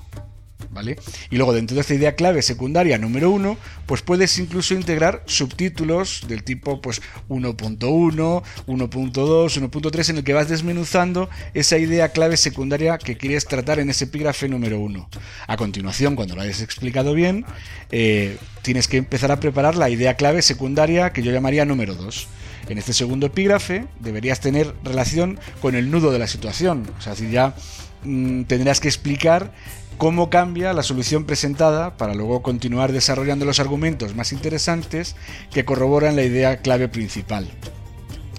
¿Vale? 0.73 0.97
Y 1.31 1.37
luego 1.37 1.53
dentro 1.53 1.75
de 1.75 1.81
esta 1.81 1.95
idea 1.95 2.15
clave 2.15 2.43
secundaria 2.43 2.97
número 2.97 3.31
1, 3.31 3.57
pues 3.87 4.03
puedes 4.03 4.39
incluso 4.39 4.75
integrar 4.75 5.25
subtítulos 5.27 6.23
del 6.29 6.45
tipo 6.45 6.81
pues 6.81 7.03
1.1, 7.29 7.79
1.2, 7.79 8.43
1.3 8.67 10.11
en 10.11 10.17
el 10.19 10.25
que 10.25 10.33
vas 10.33 10.49
desmenuzando 10.49 11.29
esa 11.55 11.77
idea 11.77 12.11
clave 12.11 12.37
secundaria 12.37 12.99
que 12.99 13.17
quieres 13.17 13.47
tratar 13.47 13.81
en 13.81 13.91
ese 13.91 14.05
epígrafe 14.05 14.49
número 14.49 14.79
1. 14.79 15.09
A 15.49 15.57
continuación, 15.57 16.15
cuando 16.15 16.37
lo 16.37 16.43
hayas 16.43 16.62
explicado 16.62 17.15
bien, 17.15 17.45
eh, 17.91 18.39
tienes 18.62 18.87
que 18.87 18.99
empezar 18.99 19.33
a 19.33 19.41
preparar 19.41 19.75
la 19.75 19.91
idea 19.91 20.15
clave 20.15 20.41
secundaria 20.41 21.12
que 21.12 21.23
yo 21.23 21.33
llamaría 21.33 21.65
número 21.65 21.97
2 21.97 22.29
en 22.71 22.79
este 22.79 22.93
segundo 22.93 23.27
epígrafe 23.27 23.87
deberías 23.99 24.39
tener 24.39 24.75
relación 24.85 25.41
con 25.61 25.75
el 25.75 25.91
nudo 25.91 26.12
de 26.12 26.21
la 26.21 26.29
situación. 26.29 26.89
O 26.99 27.03
sea, 27.03 27.17
si 27.17 27.29
ya 27.29 27.57
mm, 28.05 28.45
tendrás 28.45 28.79
que 28.79 28.87
explicar 28.87 29.53
cómo 29.99 30.31
cambia 30.31 30.73
la 30.73 30.85
solución 30.85 31.25
presentada 31.25 31.97
para 31.97 32.15
luego 32.15 32.43
continuar 32.43 32.93
desarrollando 32.93 33.45
los 33.45 33.59
argumentos 33.59 34.15
más 34.15 34.33
interesantes 34.33 35.17
que 35.50 35.65
corroboran 35.65 36.15
la 36.15 36.23
idea 36.23 36.59
clave 36.59 36.89
principal. 36.89 37.50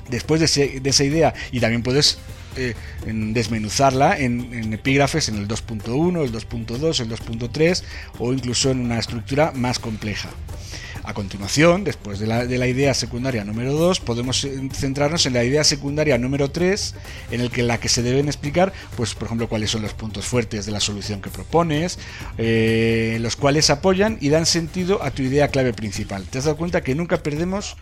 Después 0.09 0.39
de, 0.39 0.81
esa 0.83 1.03
idea, 1.03 1.33
y 1.51 1.59
también 1.59 1.83
puedes 1.83 2.17
eh, 2.55 2.73
desmenuzarla 3.05 4.17
en, 4.17 4.53
en, 4.53 4.73
epígrafes 4.73 5.27
en 5.27 5.35
el 5.35 5.47
2.1, 5.47 6.23
el 6.23 6.31
2.2, 6.31 6.99
el 7.01 7.09
2.3 7.09 7.83
o 8.19 8.31
incluso 8.31 8.71
en 8.71 8.79
una 8.79 8.97
estructura 8.97 9.51
más 9.53 9.77
compleja. 9.77 10.29
A 11.03 11.13
continuación, 11.13 11.83
después 11.83 12.19
de 12.19 12.27
la, 12.27 12.67
idea 12.67 12.93
secundaria 12.93 13.43
número 13.43 13.73
2, 13.73 13.99
podemos 14.01 14.47
centrarnos 14.71 15.25
en 15.25 15.33
la 15.33 15.43
idea 15.43 15.63
secundaria 15.63 16.17
número 16.17 16.51
3, 16.51 16.95
en 17.31 17.41
el 17.41 17.49
que 17.49 17.63
la 17.63 17.79
que 17.79 17.89
se 17.89 18.03
deben 18.03 18.27
explicar, 18.27 18.71
pues 18.95 19.15
por 19.15 19.25
ejemplo, 19.25 19.49
cuáles 19.49 19.71
son 19.71 19.81
los 19.81 19.93
puntos 19.93 20.25
fuertes 20.25 20.65
de 20.65 20.71
la 20.71 20.79
solución 20.79 21.21
que 21.21 21.31
propones, 21.31 21.97
eh, 22.37 23.17
los 23.19 23.35
cuales 23.35 23.69
apoyan 23.71 24.17
y 24.21 24.29
dan 24.29 24.45
sentido 24.45 25.01
a 25.03 25.11
tu 25.11 25.23
idea 25.23 25.47
clave 25.47 25.73
principal. 25.73 26.23
¿Te 26.25 26.37
has 26.37 26.45
dado 26.45 26.57
cuenta 26.57 26.81
que 26.81 26.93
nunca 26.93 27.23
perdemos 27.23 27.77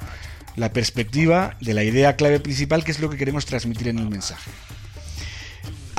la 0.56 0.72
perspectiva 0.72 1.58
de 1.60 1.74
la 1.74 1.84
idea 1.84 2.16
clave 2.16 2.40
principal, 2.40 2.84
que 2.84 2.92
es 2.92 3.00
lo 3.00 3.10
que 3.10 3.18
queremos 3.18 3.46
transmitir 3.46 3.90
en 3.90 4.00
el 4.00 4.10
mensaje? 4.10 4.50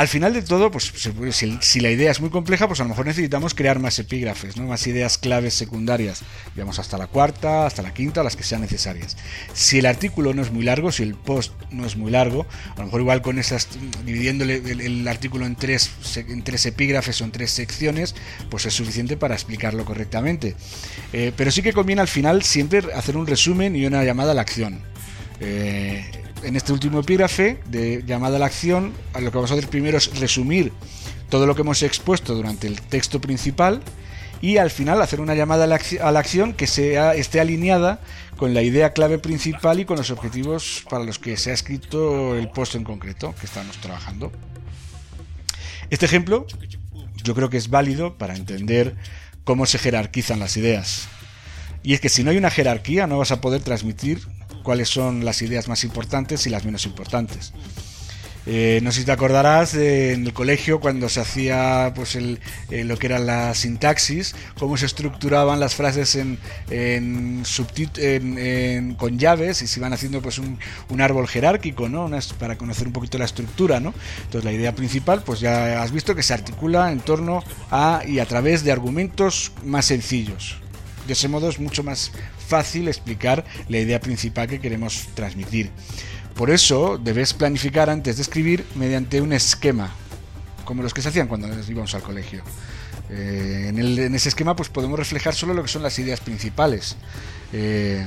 Al 0.01 0.09
final 0.09 0.33
de 0.33 0.41
todo, 0.41 0.71
pues 0.71 0.91
si, 1.61 1.81
la 1.81 1.91
idea 1.91 2.11
es 2.11 2.23
muy 2.23 2.31
compleja, 2.31 2.67
pues 2.67 2.81
a 2.81 2.85
lo 2.85 2.89
mejor 2.89 3.05
necesitamos 3.05 3.53
crear 3.53 3.81
más 3.81 3.99
epígrafes, 3.99 4.57
¿no? 4.57 4.67
más 4.67 4.87
ideas 4.87 5.19
claves 5.19 5.53
secundarias. 5.53 6.23
Digamos 6.55 6.79
hasta 6.79 6.97
la 6.97 7.07
cuarta, 7.07 7.67
hasta 7.67 7.83
la 7.83 7.93
quinta, 7.93 8.23
las 8.23 8.35
que 8.35 8.43
sean 8.43 8.63
necesarias. 8.63 9.19
Si 9.53 9.79
el 9.79 9.85
artículo 9.85 10.33
no 10.33 10.41
es 10.41 10.53
muy 10.53 10.65
largo, 10.65 10.91
si 10.91 11.03
el 11.03 11.17
post 11.17 11.53
no 11.71 11.85
es 11.85 11.99
muy 11.99 12.11
largo, 12.11 12.47
a 12.77 12.79
lo 12.79 12.87
mejor 12.87 13.03
igual 13.03 13.21
con 13.21 13.39
esas, 13.39 13.69
dividiéndole 14.07 14.63
el, 14.87 15.07
artículo 15.07 15.45
en 15.45 15.55
tres, 15.55 15.91
en 16.17 16.45
tres 16.45 16.65
epígrafes 16.65 17.21
o 17.21 17.25
en 17.25 17.33
tres 17.33 17.51
secciones, 17.51 18.15
pues 18.49 18.65
es 18.65 18.73
suficiente 18.73 19.19
para 19.19 19.35
explicarlo 19.35 19.85
correctamente. 19.85 20.57
Eh, 21.13 21.31
pero 21.37 21.51
sí 21.51 21.61
que 21.61 21.75
conviene 21.75 22.01
al 22.01 22.09
final 22.09 22.43
siempre 22.43 22.85
hacer 22.95 23.19
un 23.19 23.27
resumen 23.27 23.77
y 23.77 23.85
una 23.85 24.03
llamada 24.03 24.33
a 24.33 24.35
la 24.35 24.41
acción. 24.41 24.81
Eh, 25.41 26.11
en 26.43 26.57
este 26.57 26.73
último 26.73 27.01
epígrafe 27.01 27.61
de 27.67 28.03
llamada 28.07 28.37
a 28.37 28.39
la 28.39 28.47
acción, 28.47 28.93
lo 29.15 29.31
que 29.31 29.37
vamos 29.37 29.51
a 29.51 29.55
hacer 29.55 29.69
primero 29.69 29.99
es 29.99 30.19
resumir 30.19 30.73
todo 31.29 31.47
lo 31.47 31.55
que 31.55 31.63
hemos 31.63 31.83
expuesto 31.83 32.35
durante 32.35 32.67
el 32.67 32.81
texto 32.81 33.21
principal 33.21 33.83
y 34.43 34.57
al 34.57 34.71
final 34.71 35.01
hacer 35.03 35.21
una 35.21 35.35
llamada 35.35 35.65
a 35.65 35.67
la, 36.13 36.19
acción 36.19 36.55
que 36.55 36.67
sea, 36.67 37.15
esté 37.15 37.41
alineada 37.41 38.01
con 38.37 38.55
la 38.55 38.63
idea 38.63 38.93
clave 38.93 39.19
principal 39.19 39.81
y 39.81 39.85
con 39.85 39.99
los 39.99 40.11
objetivos 40.11 40.85
para 40.89 41.05
los 41.05 41.19
que 41.19 41.37
se 41.37 41.51
ha 41.51 41.55
escrito 41.55 42.37
el 42.37 42.49
post 42.49 42.75
en 42.75 42.85
concreto 42.85 43.35
que 43.39 43.47
estamos 43.47 43.77
trabajando. 43.79 44.33
Este 45.91 46.07
ejemplo 46.07 46.47
yo 47.23 47.35
creo 47.35 47.51
que 47.51 47.59
es 47.59 47.69
válido 47.69 48.17
para 48.17 48.35
entender 48.35 48.97
cómo 49.45 49.67
se 49.67 49.79
jerarquizan 49.79 50.39
las 50.39 50.57
ideas. 50.57 51.09
Y 51.83 51.95
es 51.95 52.01
que 52.01 52.09
si 52.09 52.25
no 52.25 52.31
hay 52.31 52.39
una 52.39 52.51
jerarquía 52.51 53.07
no 53.07 53.19
vas 53.19 53.31
a 53.31 53.41
poder 53.41 53.63
transmitir 53.63 54.21
cuáles 54.71 54.89
son 54.89 55.25
las 55.25 55.43
ideas 55.43 55.67
más 55.67 55.83
importantes 55.83 56.47
y 56.47 56.49
las 56.49 56.65
menos 56.65 56.87
importantes. 56.87 57.53
Eh, 58.47 58.79
no 58.85 58.93
sé 58.93 59.01
si 59.01 59.05
te 59.05 59.11
acordarás 59.11 59.75
en 59.75 60.25
el 60.25 60.33
colegio 60.33 60.79
cuando 60.79 61.09
se 61.09 61.19
hacía 61.19 61.91
pues 61.97 62.15
el, 62.15 62.39
eh, 62.71 62.85
lo 62.85 62.97
que 62.97 63.09
era 63.09 63.19
la 63.19 63.53
sintaxis, 63.57 64.37
cómo 64.61 64.77
se 64.77 64.87
estructuraban 64.87 65.59
las 65.59 65.75
frases 65.75 66.15
en, 66.15 66.39
en, 66.71 67.43
en, 67.97 68.95
con 68.95 69.19
llaves 69.19 69.61
y 69.63 69.67
se 69.67 69.81
iban 69.81 69.93
haciendo 69.93 70.23
pues 70.23 70.39
un, 70.39 70.61
un 70.89 71.01
árbol 71.01 71.27
jerárquico, 71.27 71.89
¿no? 71.89 72.09
para 72.39 72.57
conocer 72.57 72.87
un 72.87 72.93
poquito 72.93 73.19
la 73.19 73.25
estructura, 73.25 73.81
¿no? 73.81 73.93
Entonces 74.23 74.45
la 74.45 74.53
idea 74.53 74.73
principal, 74.73 75.25
pues 75.25 75.41
ya 75.41 75.83
has 75.83 75.91
visto 75.91 76.15
que 76.15 76.23
se 76.23 76.33
articula 76.33 76.93
en 76.93 77.01
torno 77.01 77.43
a 77.73 78.03
y 78.07 78.21
a 78.21 78.27
través 78.27 78.63
de 78.63 78.71
argumentos 78.71 79.51
más 79.65 79.87
sencillos. 79.87 80.61
De 81.11 81.15
ese 81.15 81.27
modo 81.27 81.49
es 81.49 81.59
mucho 81.59 81.83
más 81.83 82.13
fácil 82.47 82.87
explicar 82.87 83.45
la 83.69 83.79
idea 83.79 83.99
principal 83.99 84.47
que 84.47 84.61
queremos 84.61 85.09
transmitir. 85.15 85.69
Por 86.37 86.51
eso 86.51 86.99
debes 87.03 87.35
planificar 87.35 87.91
antes 87.91 88.15
de 88.15 88.23
escribir 88.23 88.65
mediante 88.77 89.21
un 89.21 89.33
esquema, 89.33 89.93
como 90.65 90.85
los 90.85 90.95
que 90.95 91.03
se 91.03 91.09
hacían 91.09 91.27
cuando 91.27 91.49
íbamos 91.69 91.97
al 91.97 92.03
colegio. 92.03 92.45
Eh, 93.11 93.73
en, 93.75 94.15
ese 94.15 94.29
esquema 94.29 94.55
pues 94.55 94.69
podemos 94.69 94.97
reflejar 94.97 95.35
solo 95.35 95.53
lo 95.53 95.63
que 95.63 95.69
son 95.69 95.83
las 95.83 95.99
ideas 95.99 96.21
principales. 96.21 96.95
Eh, 97.53 98.07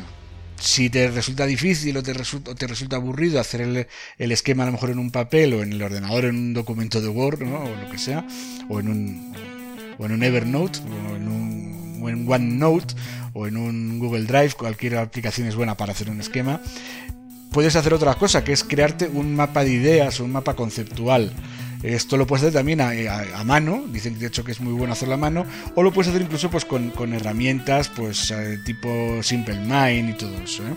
si 0.57 0.89
te 0.89 1.11
resulta 1.11 1.45
difícil 1.45 1.97
o 1.97 2.03
te 2.03 2.13
resulta, 2.13 2.55
te 2.55 2.67
resulta 2.67 2.95
aburrido 2.95 3.37
hacer 3.37 3.85
el, 4.17 4.31
esquema 4.31 4.63
a 4.63 4.67
lo 4.67 4.71
mejor 4.71 4.91
en 4.91 4.99
un 4.99 5.11
papel 5.11 5.55
o 5.55 5.61
en 5.61 5.73
el 5.73 5.81
ordenador, 5.81 6.23
en 6.23 6.37
un 6.37 6.53
documento 6.53 7.01
de 7.01 7.09
Word 7.09 7.41
o 7.41 7.75
lo 7.83 7.91
que 7.91 7.97
sea, 7.97 8.25
o 8.69 8.79
en 8.79 8.87
un, 8.87 9.35
o 9.99 10.05
en 10.05 10.13
un 10.13 10.23
Evernote 10.23 10.79
o 10.79 11.15
en 11.17 11.27
un 11.27 11.72
o 12.03 12.09
en 12.09 12.29
OneNote 12.29 12.93
o 13.33 13.47
en 13.47 13.57
un 13.57 13.99
Google 13.99 14.25
Drive, 14.25 14.53
cualquier 14.57 14.97
aplicación 14.97 15.47
es 15.47 15.55
buena 15.55 15.75
para 15.75 15.93
hacer 15.93 16.09
un 16.09 16.19
esquema. 16.19 16.59
Puedes 17.51 17.75
hacer 17.75 17.93
otra 17.93 18.15
cosa, 18.15 18.43
que 18.43 18.51
es 18.51 18.63
crearte 18.63 19.07
un 19.07 19.35
mapa 19.35 19.63
de 19.63 19.71
ideas 19.71 20.19
un 20.19 20.31
mapa 20.31 20.55
conceptual. 20.55 21.31
Esto 21.83 22.15
lo 22.15 22.25
puedes 22.25 22.43
hacer 22.43 22.53
también 22.53 22.79
a, 22.79 23.43
mano, 23.43 23.83
dicen 23.89 24.17
de 24.17 24.27
hecho 24.27 24.45
que 24.45 24.53
es 24.53 24.61
muy 24.61 24.73
bueno 24.73 24.93
hacerlo 24.93 25.15
a 25.15 25.17
mano, 25.17 25.45
o 25.75 25.83
lo 25.83 25.91
puedes 25.91 26.09
hacer 26.09 26.21
incluso 26.21 26.49
pues 26.49 26.63
con, 26.63 27.13
herramientas 27.13 27.89
pues 27.89 28.31
eh, 28.31 28.57
tipo 28.65 29.21
Simple 29.21 29.59
Mind 29.59 30.11
y 30.11 30.13
todo 30.13 30.37
eso. 30.41 30.63
¿eh? 30.63 30.75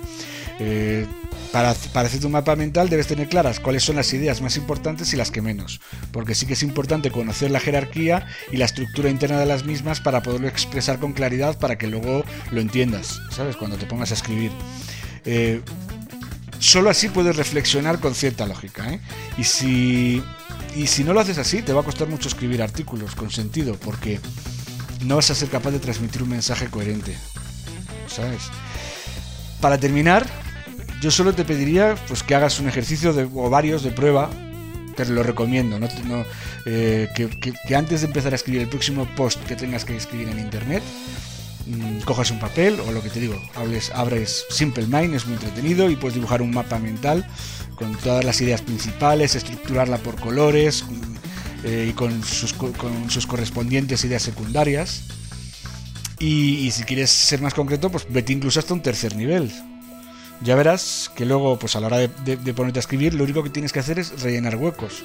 Eh, 0.59 1.07
para, 1.53 1.75
para 1.93 2.09
hacer 2.09 2.21
tu 2.21 2.29
mapa 2.29 2.57
mental 2.57 2.89
debes 2.89 3.07
tener 3.07 3.29
claras 3.29 3.61
cuáles 3.61 3.85
son 3.85 3.97
las 3.97 4.13
ideas 4.15 4.41
más 4.41 4.57
importantes 4.57 5.13
y 5.13 5.17
las 5.17 5.31
que 5.31 5.43
menos, 5.43 5.81
porque 6.11 6.35
sí 6.35 6.45
que 6.45 6.55
es 6.55 6.63
importante 6.63 7.11
conocer 7.11 7.51
la 7.51 7.61
jerarquía 7.61 8.27
y 8.51 8.57
la 8.57 8.65
estructura 8.65 9.09
interna 9.09 9.39
de 9.39 9.47
las 9.47 9.65
mismas 9.65 10.01
para 10.01 10.23
poderlo 10.23 10.49
expresar 10.49 10.99
con 10.99 11.13
claridad 11.13 11.59
para 11.59 11.79
que 11.79 11.87
luego 11.87 12.25
lo 12.51 12.61
entiendas, 12.61 13.21
¿sabes? 13.31 13.57
Cuando 13.57 13.77
te 13.77 13.87
pongas 13.87 14.11
a 14.11 14.15
escribir 14.15 14.51
solo 16.59 16.91
así 16.91 17.09
puedes 17.09 17.37
reflexionar 17.37 18.01
con 18.01 18.15
cierta 18.15 18.47
lógica. 18.47 18.93
¿eh? 18.93 19.01
Y, 19.39 19.45
si, 19.45 20.23
y 20.77 20.87
si 20.87 21.05
no 21.05 21.15
lo 21.15 21.21
haces 21.21 21.39
así, 21.39 21.63
te 21.63 21.73
va 21.73 21.81
a 21.81 21.85
costar 21.85 22.07
mucho 22.07 22.29
escribir 22.29 22.63
artículos 22.63 23.15
con 23.15 23.31
sentido, 23.31 23.77
porque 23.83 24.21
no 25.07 25.17
vas 25.17 25.31
a 25.31 25.35
ser 25.35 25.49
capaz 25.49 25.71
de 25.71 25.79
transmitir 25.79 26.23
un 26.23 26.29
mensaje 26.29 26.67
coherente. 26.69 27.17
¿Sabes? 28.09 28.43
Para 29.61 29.79
terminar, 29.79 30.27
yo 31.01 31.11
solo 31.11 31.35
te 31.35 31.47
pediría 31.47 31.95
pues, 32.09 32.23
que 32.23 32.35
hagas 32.35 32.61
un 32.61 32.69
ejercicio 32.69 33.15
de, 33.15 33.25
o 33.25 33.49
varios 33.49 33.83
de 33.83 33.91
prueba. 33.91 34.29
Te 34.97 35.07
lo 35.07 35.23
recomiendo. 35.23 35.79
No, 35.79 35.89
eh, 36.67 37.09
que, 37.15 37.75
antes 37.75 38.03
de 38.03 38.07
empezar 38.07 38.33
a 38.33 38.37
escribir 38.37 38.63
el 38.63 38.69
próximo 38.69 39.07
post 39.17 39.43
que 39.45 39.57
tengas 39.57 39.85
que 39.85 39.97
escribir 39.97 40.29
en 40.29 40.39
internet, 40.39 40.83
mm, 41.67 42.01
cojas 42.01 42.31
un 42.31 42.39
papel 42.39 42.81
o 42.81 42.93
lo 42.93 43.03
que 43.03 43.11
te 43.11 43.21
digo, 43.21 43.41
hables, 43.55 43.91
abres 43.95 44.45
Simple 44.51 44.87
Mind, 44.87 45.15
es 45.15 45.27
muy 45.27 45.35
entretenido 45.35 45.91
y 45.91 45.97
puedes 45.97 46.15
dibujar 46.15 46.43
un 46.43 46.51
mapa 46.51 46.79
mental 46.79 47.27
con 47.77 47.95
todas 47.97 48.25
las 48.25 48.41
ideas 48.41 48.63
principales, 48.63 49.35
estructurarla 49.35 49.99
por 49.99 50.19
colores 50.19 50.85
eh, 51.63 51.89
y 51.91 51.93
con 51.93 52.23
sus, 52.25 52.53
con 52.53 53.11
sus 53.11 53.27
correspondientes 53.27 54.05
ideas 54.05 54.23
secundarias. 54.23 55.05
Y, 56.19 56.71
si 56.71 56.85
quieres 56.85 57.11
ser 57.11 57.43
más 57.43 57.53
concreto, 57.53 57.91
pues 57.91 58.07
vete 58.09 58.33
incluso 58.33 58.59
hasta 58.59 58.73
un 58.73 58.81
tercer 58.81 59.15
nivel. 59.17 59.53
Ya 60.43 60.55
verás 60.55 61.11
que 61.15 61.27
luego, 61.27 61.59
pues 61.59 61.77
a 61.77 61.81
la 61.81 61.89
hora 61.89 61.99
de, 61.99 62.55
ponerte 62.55 62.79
a 62.79 62.81
escribir, 62.81 63.15
lo 63.15 63.25
único 63.25 63.43
que 63.43 63.51
tienes 63.51 63.73
que 63.73 63.81
hacer 63.81 63.99
es 63.99 64.23
rellenar 64.23 64.57
huecos. 64.57 65.05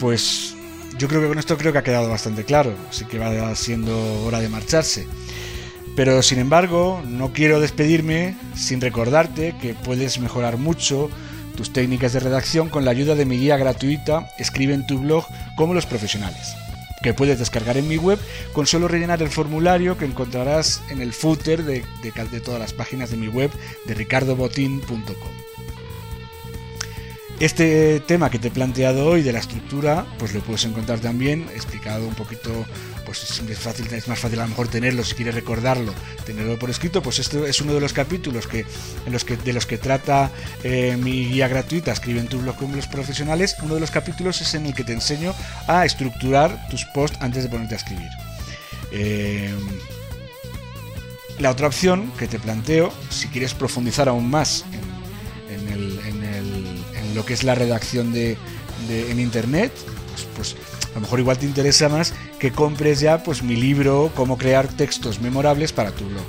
Pues 0.00 0.54
yo 0.98 1.06
creo 1.06 1.20
que 1.20 1.28
con 1.28 1.38
esto 1.38 1.56
creo 1.56 1.72
que 1.72 1.78
ha 1.78 1.84
quedado 1.84 2.08
bastante 2.08 2.44
claro, 2.44 2.74
así 2.88 3.04
que 3.04 3.18
va 3.18 3.54
siendo 3.54 4.24
hora 4.24 4.40
de 4.40 4.48
marcharse. 4.48 5.06
Pero 5.94 6.22
sin 6.22 6.38
embargo, 6.38 7.02
no 7.06 7.32
quiero 7.32 7.60
despedirme 7.60 8.36
sin 8.54 8.80
recordarte 8.80 9.54
que 9.60 9.74
puedes 9.74 10.18
mejorar 10.18 10.56
mucho 10.56 11.10
tus 11.60 11.74
técnicas 11.74 12.14
de 12.14 12.20
redacción 12.20 12.70
con 12.70 12.86
la 12.86 12.90
ayuda 12.90 13.14
de 13.14 13.26
mi 13.26 13.36
guía 13.36 13.58
gratuita 13.58 14.30
Escribe 14.38 14.72
en 14.72 14.86
tu 14.86 14.98
blog 14.98 15.26
como 15.56 15.74
los 15.74 15.84
profesionales 15.84 16.56
que 17.02 17.12
puedes 17.12 17.38
descargar 17.38 17.76
en 17.76 17.86
mi 17.86 17.98
web 17.98 18.18
con 18.54 18.66
solo 18.66 18.88
rellenar 18.88 19.20
el 19.20 19.28
formulario 19.28 19.98
que 19.98 20.06
encontrarás 20.06 20.82
en 20.88 21.02
el 21.02 21.12
footer 21.12 21.62
de, 21.64 21.84
de, 22.02 22.40
todas 22.40 22.60
las 22.60 22.72
páginas 22.72 23.10
de 23.10 23.18
mi 23.18 23.28
web 23.28 23.50
de 23.86 23.92
ricardobotin.com. 23.92 25.49
Este 27.40 28.00
tema 28.00 28.30
que 28.30 28.38
te 28.38 28.48
he 28.48 28.50
planteado 28.50 29.06
hoy 29.06 29.22
de 29.22 29.32
la 29.32 29.38
estructura, 29.38 30.04
pues 30.18 30.34
lo 30.34 30.42
puedes 30.42 30.66
encontrar 30.66 30.98
también 30.98 31.48
explicado 31.54 32.06
un 32.06 32.14
poquito 32.14 32.66
pues 33.06 33.22
es, 33.22 33.42
más 34.08 34.18
fácil 34.18 34.38
a 34.38 34.42
lo 34.42 34.48
mejor 34.48 34.68
tenerlo, 34.68 35.02
si 35.02 35.14
quieres 35.14 35.34
recordarlo, 35.34 35.94
tenerlo 36.26 36.58
por 36.58 36.68
escrito, 36.68 37.02
pues 37.02 37.18
este 37.18 37.48
es 37.48 37.62
uno 37.62 37.72
de 37.72 37.80
los 37.80 37.94
capítulos 37.94 38.46
que, 38.46 38.66
en 39.06 39.12
los 39.12 39.24
que, 39.24 39.38
de 39.38 39.54
los 39.54 39.64
que 39.64 39.78
trata 39.78 40.30
eh, 40.62 40.98
mi 41.00 41.28
guía 41.28 41.48
gratuita, 41.48 41.92
escribe 41.92 42.20
en 42.20 42.28
tu 42.28 42.38
blog 42.40 42.56
con 42.56 42.76
los 42.76 42.86
profesionales, 42.86 43.56
uno 43.62 43.74
de 43.74 43.80
los 43.80 43.90
capítulos 43.90 44.42
es 44.42 44.54
en 44.54 44.66
el 44.66 44.74
que 44.74 44.84
te 44.84 44.92
enseño 44.92 45.34
a 45.66 45.86
estructurar 45.86 46.68
tus 46.68 46.84
posts 46.94 47.16
antes 47.22 47.42
de 47.42 47.48
ponerte 47.48 47.74
a 47.74 47.78
escribir. 47.78 48.10
Eh, 48.92 49.54
la 51.38 51.50
otra 51.50 51.68
opción 51.68 52.12
que 52.18 52.28
te 52.28 52.38
planteo, 52.38 52.92
si 53.08 53.28
quieres 53.28 53.54
profundizar 53.54 54.10
aún 54.10 54.28
más 54.28 54.66
en, 55.48 56.19
lo 57.14 57.24
que 57.24 57.34
es 57.34 57.44
la 57.44 57.54
redacción 57.54 58.12
de, 58.12 58.36
en 58.88 59.20
Internet, 59.20 59.72
pues, 60.34 60.54
pues 60.54 60.56
a 60.90 60.94
lo 60.94 61.02
mejor 61.02 61.20
igual 61.20 61.38
te 61.38 61.46
interesa 61.46 61.88
más 61.88 62.12
que 62.38 62.50
compres 62.50 63.00
ya 63.00 63.22
pues 63.22 63.42
mi 63.42 63.54
libro 63.54 64.10
Cómo 64.14 64.38
crear 64.38 64.66
textos 64.66 65.20
memorables 65.20 65.72
para 65.72 65.92
tu 65.92 66.06
blog. 66.06 66.24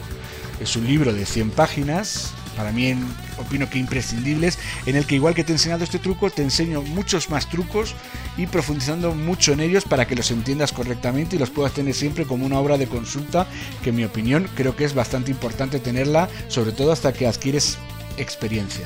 Es 0.59 0.75
un 0.75 0.85
libro 0.85 1.11
de 1.13 1.25
100 1.25 1.51
páginas, 1.51 2.33
para 2.55 2.71
mí 2.71 2.93
opino 3.39 3.67
que 3.69 3.79
imprescindibles, 3.79 4.59
en 4.85 4.95
el 4.95 5.07
que 5.07 5.15
igual 5.15 5.33
que 5.33 5.43
te 5.43 5.51
he 5.51 5.55
enseñado 5.55 5.83
este 5.83 5.97
truco, 5.97 6.29
te 6.29 6.43
enseño 6.43 6.83
muchos 6.83 7.29
más 7.31 7.49
trucos 7.49 7.95
y 8.37 8.45
profundizando 8.45 9.15
mucho 9.15 9.53
en 9.53 9.61
ellos 9.61 9.85
para 9.85 10.05
que 10.05 10.15
los 10.15 10.29
entiendas 10.29 10.71
correctamente 10.71 11.35
y 11.35 11.39
los 11.39 11.49
puedas 11.49 11.73
tener 11.73 11.95
siempre 11.95 12.25
como 12.25 12.45
una 12.45 12.59
obra 12.59 12.77
de 12.77 12.87
consulta, 12.87 13.47
que 13.83 13.89
en 13.89 13.95
mi 13.95 14.03
opinión 14.03 14.47
creo 14.55 14.75
que 14.75 14.85
es 14.85 14.93
bastante 14.93 15.31
importante 15.31 15.79
tenerla, 15.79 16.29
sobre 16.49 16.71
todo 16.71 16.91
hasta 16.91 17.13
que 17.13 17.25
adquieres 17.25 17.79
experiencia. 18.17 18.85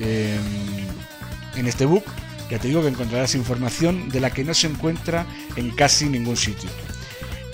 Em, 0.00 0.81
en 1.56 1.66
este 1.66 1.84
book 1.84 2.04
ya 2.52 2.58
te 2.58 2.68
digo 2.68 2.82
que 2.82 2.88
encontrarás 2.88 3.34
información 3.34 4.10
de 4.10 4.20
la 4.20 4.30
que 4.30 4.44
no 4.44 4.52
se 4.52 4.66
encuentra 4.66 5.24
en 5.56 5.70
casi 5.70 6.04
ningún 6.04 6.36
sitio. 6.36 6.68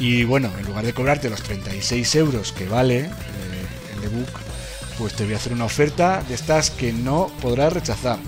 Y 0.00 0.24
bueno, 0.24 0.50
en 0.58 0.66
lugar 0.66 0.84
de 0.84 0.92
cobrarte 0.92 1.30
los 1.30 1.40
36 1.40 2.16
euros 2.16 2.50
que 2.50 2.66
vale 2.66 3.02
eh, 3.02 3.10
el 3.96 4.04
ebook, 4.04 4.28
pues 4.98 5.14
te 5.14 5.22
voy 5.22 5.34
a 5.34 5.36
hacer 5.36 5.52
una 5.52 5.66
oferta 5.66 6.24
de 6.28 6.34
estas 6.34 6.72
que 6.72 6.92
no 6.92 7.30
podrás 7.40 7.72
rechazar. 7.72 8.18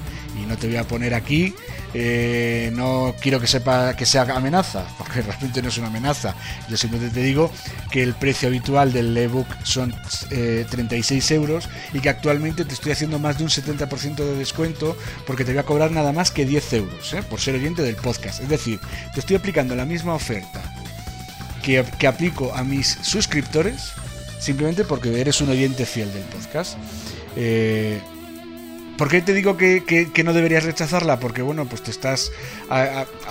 Y 0.41 0.47
no 0.47 0.57
te 0.57 0.69
voy 0.69 0.77
a 0.77 0.87
poner 0.87 1.12
aquí 1.12 1.55
eh, 1.92 2.70
no 2.75 3.14
quiero 3.20 3.40
que 3.40 3.47
sepa 3.47 3.94
que 3.97 4.06
sea 4.06 4.23
amenaza, 4.23 4.85
porque 4.99 5.23
realmente 5.23 5.62
no 5.62 5.69
es 5.69 5.78
una 5.78 5.88
amenaza. 5.88 6.34
Yo 6.69 6.76
simplemente 6.76 7.15
te 7.15 7.23
digo 7.23 7.50
que 7.91 8.02
el 8.02 8.15
precio 8.15 8.49
habitual 8.49 8.93
del 8.93 9.17
ebook 9.17 9.49
son 9.65 9.95
36 10.30 11.30
eh, 11.30 11.34
euros 11.34 11.69
y 11.93 12.00
que 12.00 12.08
actualmente 12.08 12.65
te 12.65 12.75
estoy 12.75 12.93
haciendo 12.93 13.19
más 13.19 13.38
de 13.38 13.45
un 13.45 13.50
70% 13.50 14.17
de 14.17 14.36
descuento 14.36 14.97
porque 15.26 15.45
te 15.45 15.52
voy 15.52 15.60
a 15.60 15.65
cobrar 15.65 15.91
nada 15.91 16.12
más 16.12 16.30
que 16.30 16.45
10 16.45 16.73
euros 16.75 17.15
eh, 17.15 17.23
por 17.23 17.41
ser 17.41 17.54
oyente 17.56 17.82
del 17.82 17.97
podcast. 17.97 18.41
Es 18.41 18.49
decir, 18.49 18.80
te 19.15 19.21
estoy 19.21 19.36
aplicando 19.36 19.75
la 19.75 19.84
misma 19.84 20.15
oferta 20.15 20.62
que, 21.62 21.84
que 21.99 22.06
aplico 22.06 22.54
a 22.54 22.65
mis 22.65 22.99
suscriptores 23.02 23.93
simplemente 24.38 24.84
porque 24.84 25.21
eres 25.21 25.41
un 25.41 25.50
oyente 25.50 25.84
fiel 25.84 26.12
del 26.12 26.23
podcast. 26.25 26.76
¿Por 29.00 29.08
qué 29.08 29.23
te 29.23 29.32
digo 29.32 29.56
que, 29.56 30.23
no 30.26 30.34
deberías 30.34 30.65
rechazarla? 30.65 31.19
Porque 31.19 31.41
bueno, 31.41 31.65
pues 31.65 31.82
te 31.82 31.91
estás 31.91 32.32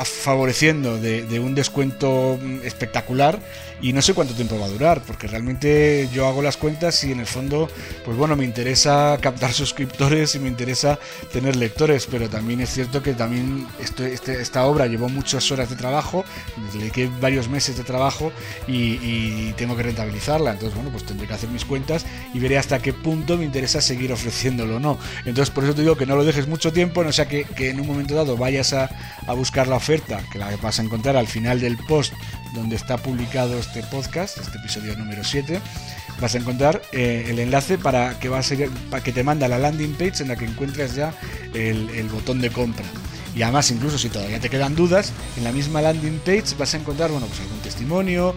favoreciendo 0.03 0.97
de, 0.97 1.39
un 1.39 1.53
descuento 1.53 2.39
mm, 2.41 2.65
espectacular 2.65 3.39
y 3.79 3.93
no 3.93 4.01
sé 4.01 4.15
cuánto 4.15 4.33
tiempo 4.33 4.59
va 4.59 4.65
a 4.65 4.69
durar, 4.69 5.03
porque 5.05 5.27
realmente 5.27 6.09
yo 6.11 6.27
hago 6.27 6.41
las 6.41 6.57
cuentas 6.57 7.03
y 7.03 7.11
en 7.11 7.19
el 7.19 7.27
fondo, 7.27 7.69
pues 8.03 8.17
bueno, 8.17 8.35
me 8.35 8.45
interesa 8.45 9.15
captar 9.21 9.53
suscriptores 9.53 10.33
y 10.33 10.39
me 10.39 10.47
interesa 10.47 10.97
tener 11.31 11.55
lectores, 11.55 12.07
pero 12.07 12.27
también 12.29 12.61
es 12.61 12.71
cierto 12.71 13.03
que 13.03 13.13
también 13.13 13.67
este, 13.79 14.11
esta 14.41 14.65
obra 14.65 14.87
llevó 14.87 15.07
muchas 15.07 15.51
horas 15.51 15.69
de 15.69 15.75
trabajo, 15.75 16.25
dediqué 16.73 17.11
varios 17.21 17.47
meses 17.47 17.77
de 17.77 17.83
trabajo 17.83 18.33
y, 18.67 18.93
y 19.03 19.53
tengo 19.55 19.77
que 19.77 19.83
rentabilizarla, 19.83 20.53
entonces 20.53 20.75
bueno, 20.75 20.89
pues 20.89 21.05
tendré 21.05 21.27
que 21.27 21.35
hacer 21.35 21.49
mis 21.49 21.63
cuentas 21.63 22.07
y 22.33 22.39
veré 22.39 22.57
hasta 22.57 22.79
qué 22.79 22.91
punto 22.91 23.37
me 23.37 23.45
interesa 23.45 23.81
seguir 23.81 24.11
ofreciéndolo 24.11 24.77
o 24.77 24.79
no. 24.79 24.97
Entonces, 25.25 25.51
por 25.59 25.65
eso 25.65 25.75
te 25.75 25.81
digo 25.81 25.97
que 25.97 26.05
no 26.05 26.15
lo 26.15 26.23
dejes 26.23 26.47
mucho 26.47 26.71
tiempo, 26.71 27.03
no 27.03 27.11
sea 27.11 27.27
que, 27.27 27.45
en 27.57 27.81
un 27.81 27.85
momento 27.85 28.15
dado 28.15 28.37
vayas 28.37 28.71
a, 28.71 28.89
buscar 29.35 29.67
la 29.67 29.75
oferta, 29.75 30.21
que 30.31 30.39
la 30.39 30.55
vas 30.55 30.79
a 30.79 30.83
encontrar 30.83 31.17
al 31.17 31.27
final 31.27 31.59
del 31.59 31.75
post 31.75 32.13
donde 32.53 32.77
está 32.77 32.97
publicado 32.97 33.59
este 33.59 33.83
podcast, 33.83 34.37
este 34.37 34.57
episodio 34.57 34.95
número 34.95 35.21
7, 35.21 35.59
vas 36.21 36.33
a 36.33 36.37
encontrar 36.37 36.81
eh, 36.93 37.25
el 37.27 37.39
enlace 37.39 37.77
para 37.77 38.17
que, 38.19 38.29
va 38.29 38.39
a 38.39 38.43
ser, 38.43 38.69
para 38.89 39.03
que 39.03 39.11
te 39.11 39.21
manda 39.21 39.49
la 39.49 39.59
landing 39.59 39.95
page 39.95 40.23
en 40.23 40.29
la 40.29 40.37
que 40.37 40.45
encuentras 40.45 40.95
ya 40.95 41.13
el, 41.53 41.89
el 41.89 42.07
botón 42.07 42.39
de 42.39 42.51
compra. 42.51 42.85
Y 43.35 43.43
además, 43.43 43.69
incluso 43.71 43.97
si 43.97 44.09
todavía 44.09 44.39
te 44.39 44.49
quedan 44.49 44.75
dudas, 44.75 45.11
en 45.37 45.43
la 45.43 45.51
misma 45.51 45.81
landing 45.81 46.19
page 46.19 46.55
vas 46.57 46.73
a 46.73 46.77
encontrar, 46.77 47.11
bueno, 47.11 47.27
pues 47.27 47.39
algún 47.39 47.59
testimonio, 47.59 48.35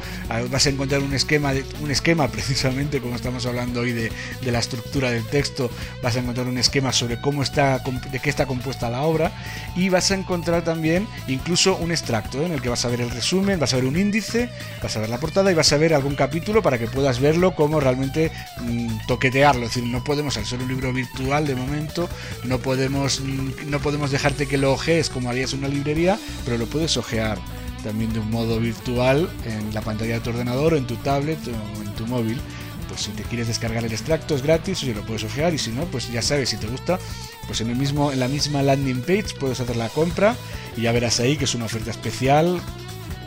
vas 0.50 0.66
a 0.66 0.70
encontrar 0.70 1.02
un 1.02 1.14
esquema, 1.14 1.52
un 1.81 1.90
esquema 1.90 2.28
precisamente 2.33 3.00
como 3.00 3.16
estamos 3.16 3.46
hablando 3.46 3.81
hoy 3.81 3.92
de, 3.92 4.12
la 4.50 4.59
estructura 4.59 5.11
del 5.11 5.26
texto, 5.26 5.70
vas 6.02 6.16
a 6.16 6.20
encontrar 6.20 6.46
un 6.46 6.59
esquema 6.59 6.92
sobre 6.92 7.20
cómo 7.20 7.42
está, 7.42 7.83
de 8.11 8.18
qué 8.18 8.28
está 8.28 8.46
compuesta 8.46 8.90
la 8.90 9.02
obra 9.02 9.33
y 9.76 9.88
vas 9.88 10.11
a 10.11 10.14
encontrar 10.14 10.62
también 10.62 11.07
incluso 11.26 11.76
un 11.76 11.90
extracto 11.90 12.42
¿eh? 12.42 12.46
en 12.46 12.52
el 12.52 12.61
que 12.61 12.68
vas 12.68 12.85
a 12.85 12.88
ver 12.88 13.00
el 13.00 13.11
resumen, 13.11 13.59
vas 13.59 13.72
a 13.72 13.76
ver 13.76 13.87
un 13.87 13.96
índice, 13.96 14.50
vas 14.83 14.96
a 14.96 15.00
ver 15.00 15.09
la 15.09 15.18
portada 15.18 15.50
y 15.50 15.55
vas 15.55 15.72
a 15.72 15.78
ver 15.78 15.94
algún 15.94 16.14
capítulo 16.14 16.62
para 16.62 16.78
que 16.78 16.87
puedas 16.87 17.18
verlo 17.18 17.55
como 17.55 17.81
realmente 17.81 18.31
mm, 18.61 19.07
toquetearlo. 19.07 19.66
Es 19.66 19.74
decir, 19.74 19.88
no 19.88 20.05
podemos, 20.05 20.37
al 20.37 20.44
ser 20.44 20.61
un 20.61 20.68
libro 20.68 20.92
virtual 20.92 21.46
de 21.46 21.55
momento, 21.55 22.09
no 22.44 22.59
podemos, 22.59 23.20
mm, 23.20 23.70
no 23.70 23.81
podemos 23.81 24.11
dejarte 24.11 24.46
que 24.46 24.59
lo 24.59 24.76
es 24.88 25.11
como 25.11 25.31
harías 25.31 25.53
una 25.53 25.68
librería, 25.68 26.18
pero 26.45 26.59
lo 26.59 26.66
puedes 26.66 26.97
ojear 26.97 27.38
también 27.83 28.12
de 28.12 28.21
un 28.21 28.31
modo 28.31 28.61
virtual 28.61 29.29
en 29.45 29.75
la 29.75 29.81
pantalla 29.81 30.14
de 30.14 30.21
tu 30.21 30.31
ordenador 30.31 30.75
en 30.75 30.87
tu 30.87 30.97
tablet 30.97 31.38
o 31.49 31.83
en 31.83 31.92
tu 31.95 32.07
móvil. 32.07 32.40
Pues 32.88 33.03
si 33.03 33.11
te 33.12 33.23
quieres 33.23 33.49
descargar 33.49 33.85
el 33.85 33.92
extracto 33.92 34.35
es 34.35 34.42
gratis, 34.42 34.83
oye, 34.83 34.95
lo 34.95 35.03
puedes 35.03 35.25
ojear 35.25 35.55
y 35.55 35.59
si 35.59 35.71
no, 35.71 35.85
pues 35.87 36.11
ya 36.12 36.21
sabes, 36.21 36.51
si 36.51 36.57
te 36.57 36.66
gusta, 36.66 36.99
pues 37.47 37.61
en, 37.61 37.71
el 37.71 37.77
mismo, 37.77 38.12
en 38.12 38.21
la 38.21 38.29
misma 38.29 38.62
landing 38.62 39.01
page 39.01 39.35
puedes 39.40 39.61
hacer 39.61 39.77
la 39.77 39.88
compra 39.88 40.37
y 40.77 40.83
ya 40.83 40.92
verás 40.92 41.18
ahí 41.21 41.37
que 41.37 41.45
es 41.45 41.55
una 41.55 41.64
oferta 41.64 41.90
especial, 41.90 42.61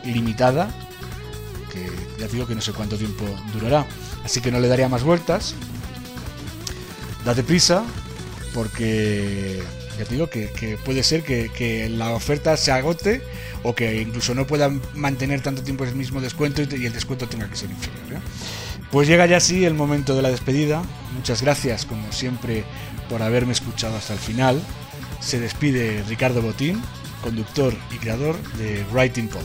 limitada, 0.04 0.70
que 1.72 1.90
ya 2.20 2.28
digo 2.28 2.46
que 2.46 2.56
no 2.56 2.62
sé 2.62 2.74
cuánto 2.74 2.98
tiempo 2.98 3.26
durará. 3.54 3.86
Así 4.24 4.42
que 4.42 4.52
no 4.52 4.60
le 4.60 4.68
daría 4.68 4.90
más 4.90 5.04
vueltas. 5.04 5.56
Date 7.24 7.44
prisa, 7.44 7.84
porque 8.54 9.64
ya 9.98 10.06
te 10.06 10.14
digo 10.14 10.30
que, 10.30 10.50
que 10.50 10.78
puede 10.78 11.04
ser 11.04 11.24
que, 11.24 11.50
que, 11.50 11.90
la 11.90 12.12
oferta 12.12 12.58
se 12.58 12.72
agote 12.72 13.22
o 13.64 13.76
que 13.76 14.02
incluso 14.02 14.36
no 14.36 14.46
puedan 14.48 14.82
mantener 14.94 15.42
tanto 15.42 15.64
tiempo 15.64 15.84
el 15.84 15.96
mismo 15.96 16.22
descuento 16.22 16.62
y, 16.62 16.68
y 16.76 16.86
el 16.86 16.94
descuento 16.94 17.28
tenga 17.28 17.50
que 17.50 17.56
ser 17.56 17.70
inferior. 17.70 18.14
¿eh? 18.14 18.20
Pues 18.92 19.08
llega 19.08 19.26
ya 19.26 19.40
sí 19.40 19.66
el 19.66 19.74
momento 19.74 20.16
de 20.16 20.22
la 20.22 20.30
despedida. 20.30 20.84
Muchas 21.16 21.42
gracias, 21.42 21.86
como 21.86 22.12
siempre, 22.12 22.64
por 23.10 23.22
haberme 23.22 23.54
escuchado 23.54 23.98
hasta 23.98 24.14
el 24.14 24.20
final. 24.20 24.62
Se 25.20 25.40
despide 25.40 26.04
Ricardo 26.08 26.42
Botín, 26.42 26.82
conductor 27.22 27.74
y 27.94 27.98
creador 27.98 28.38
de 28.54 28.86
Writing 28.94 29.28
Pop. 29.28 29.42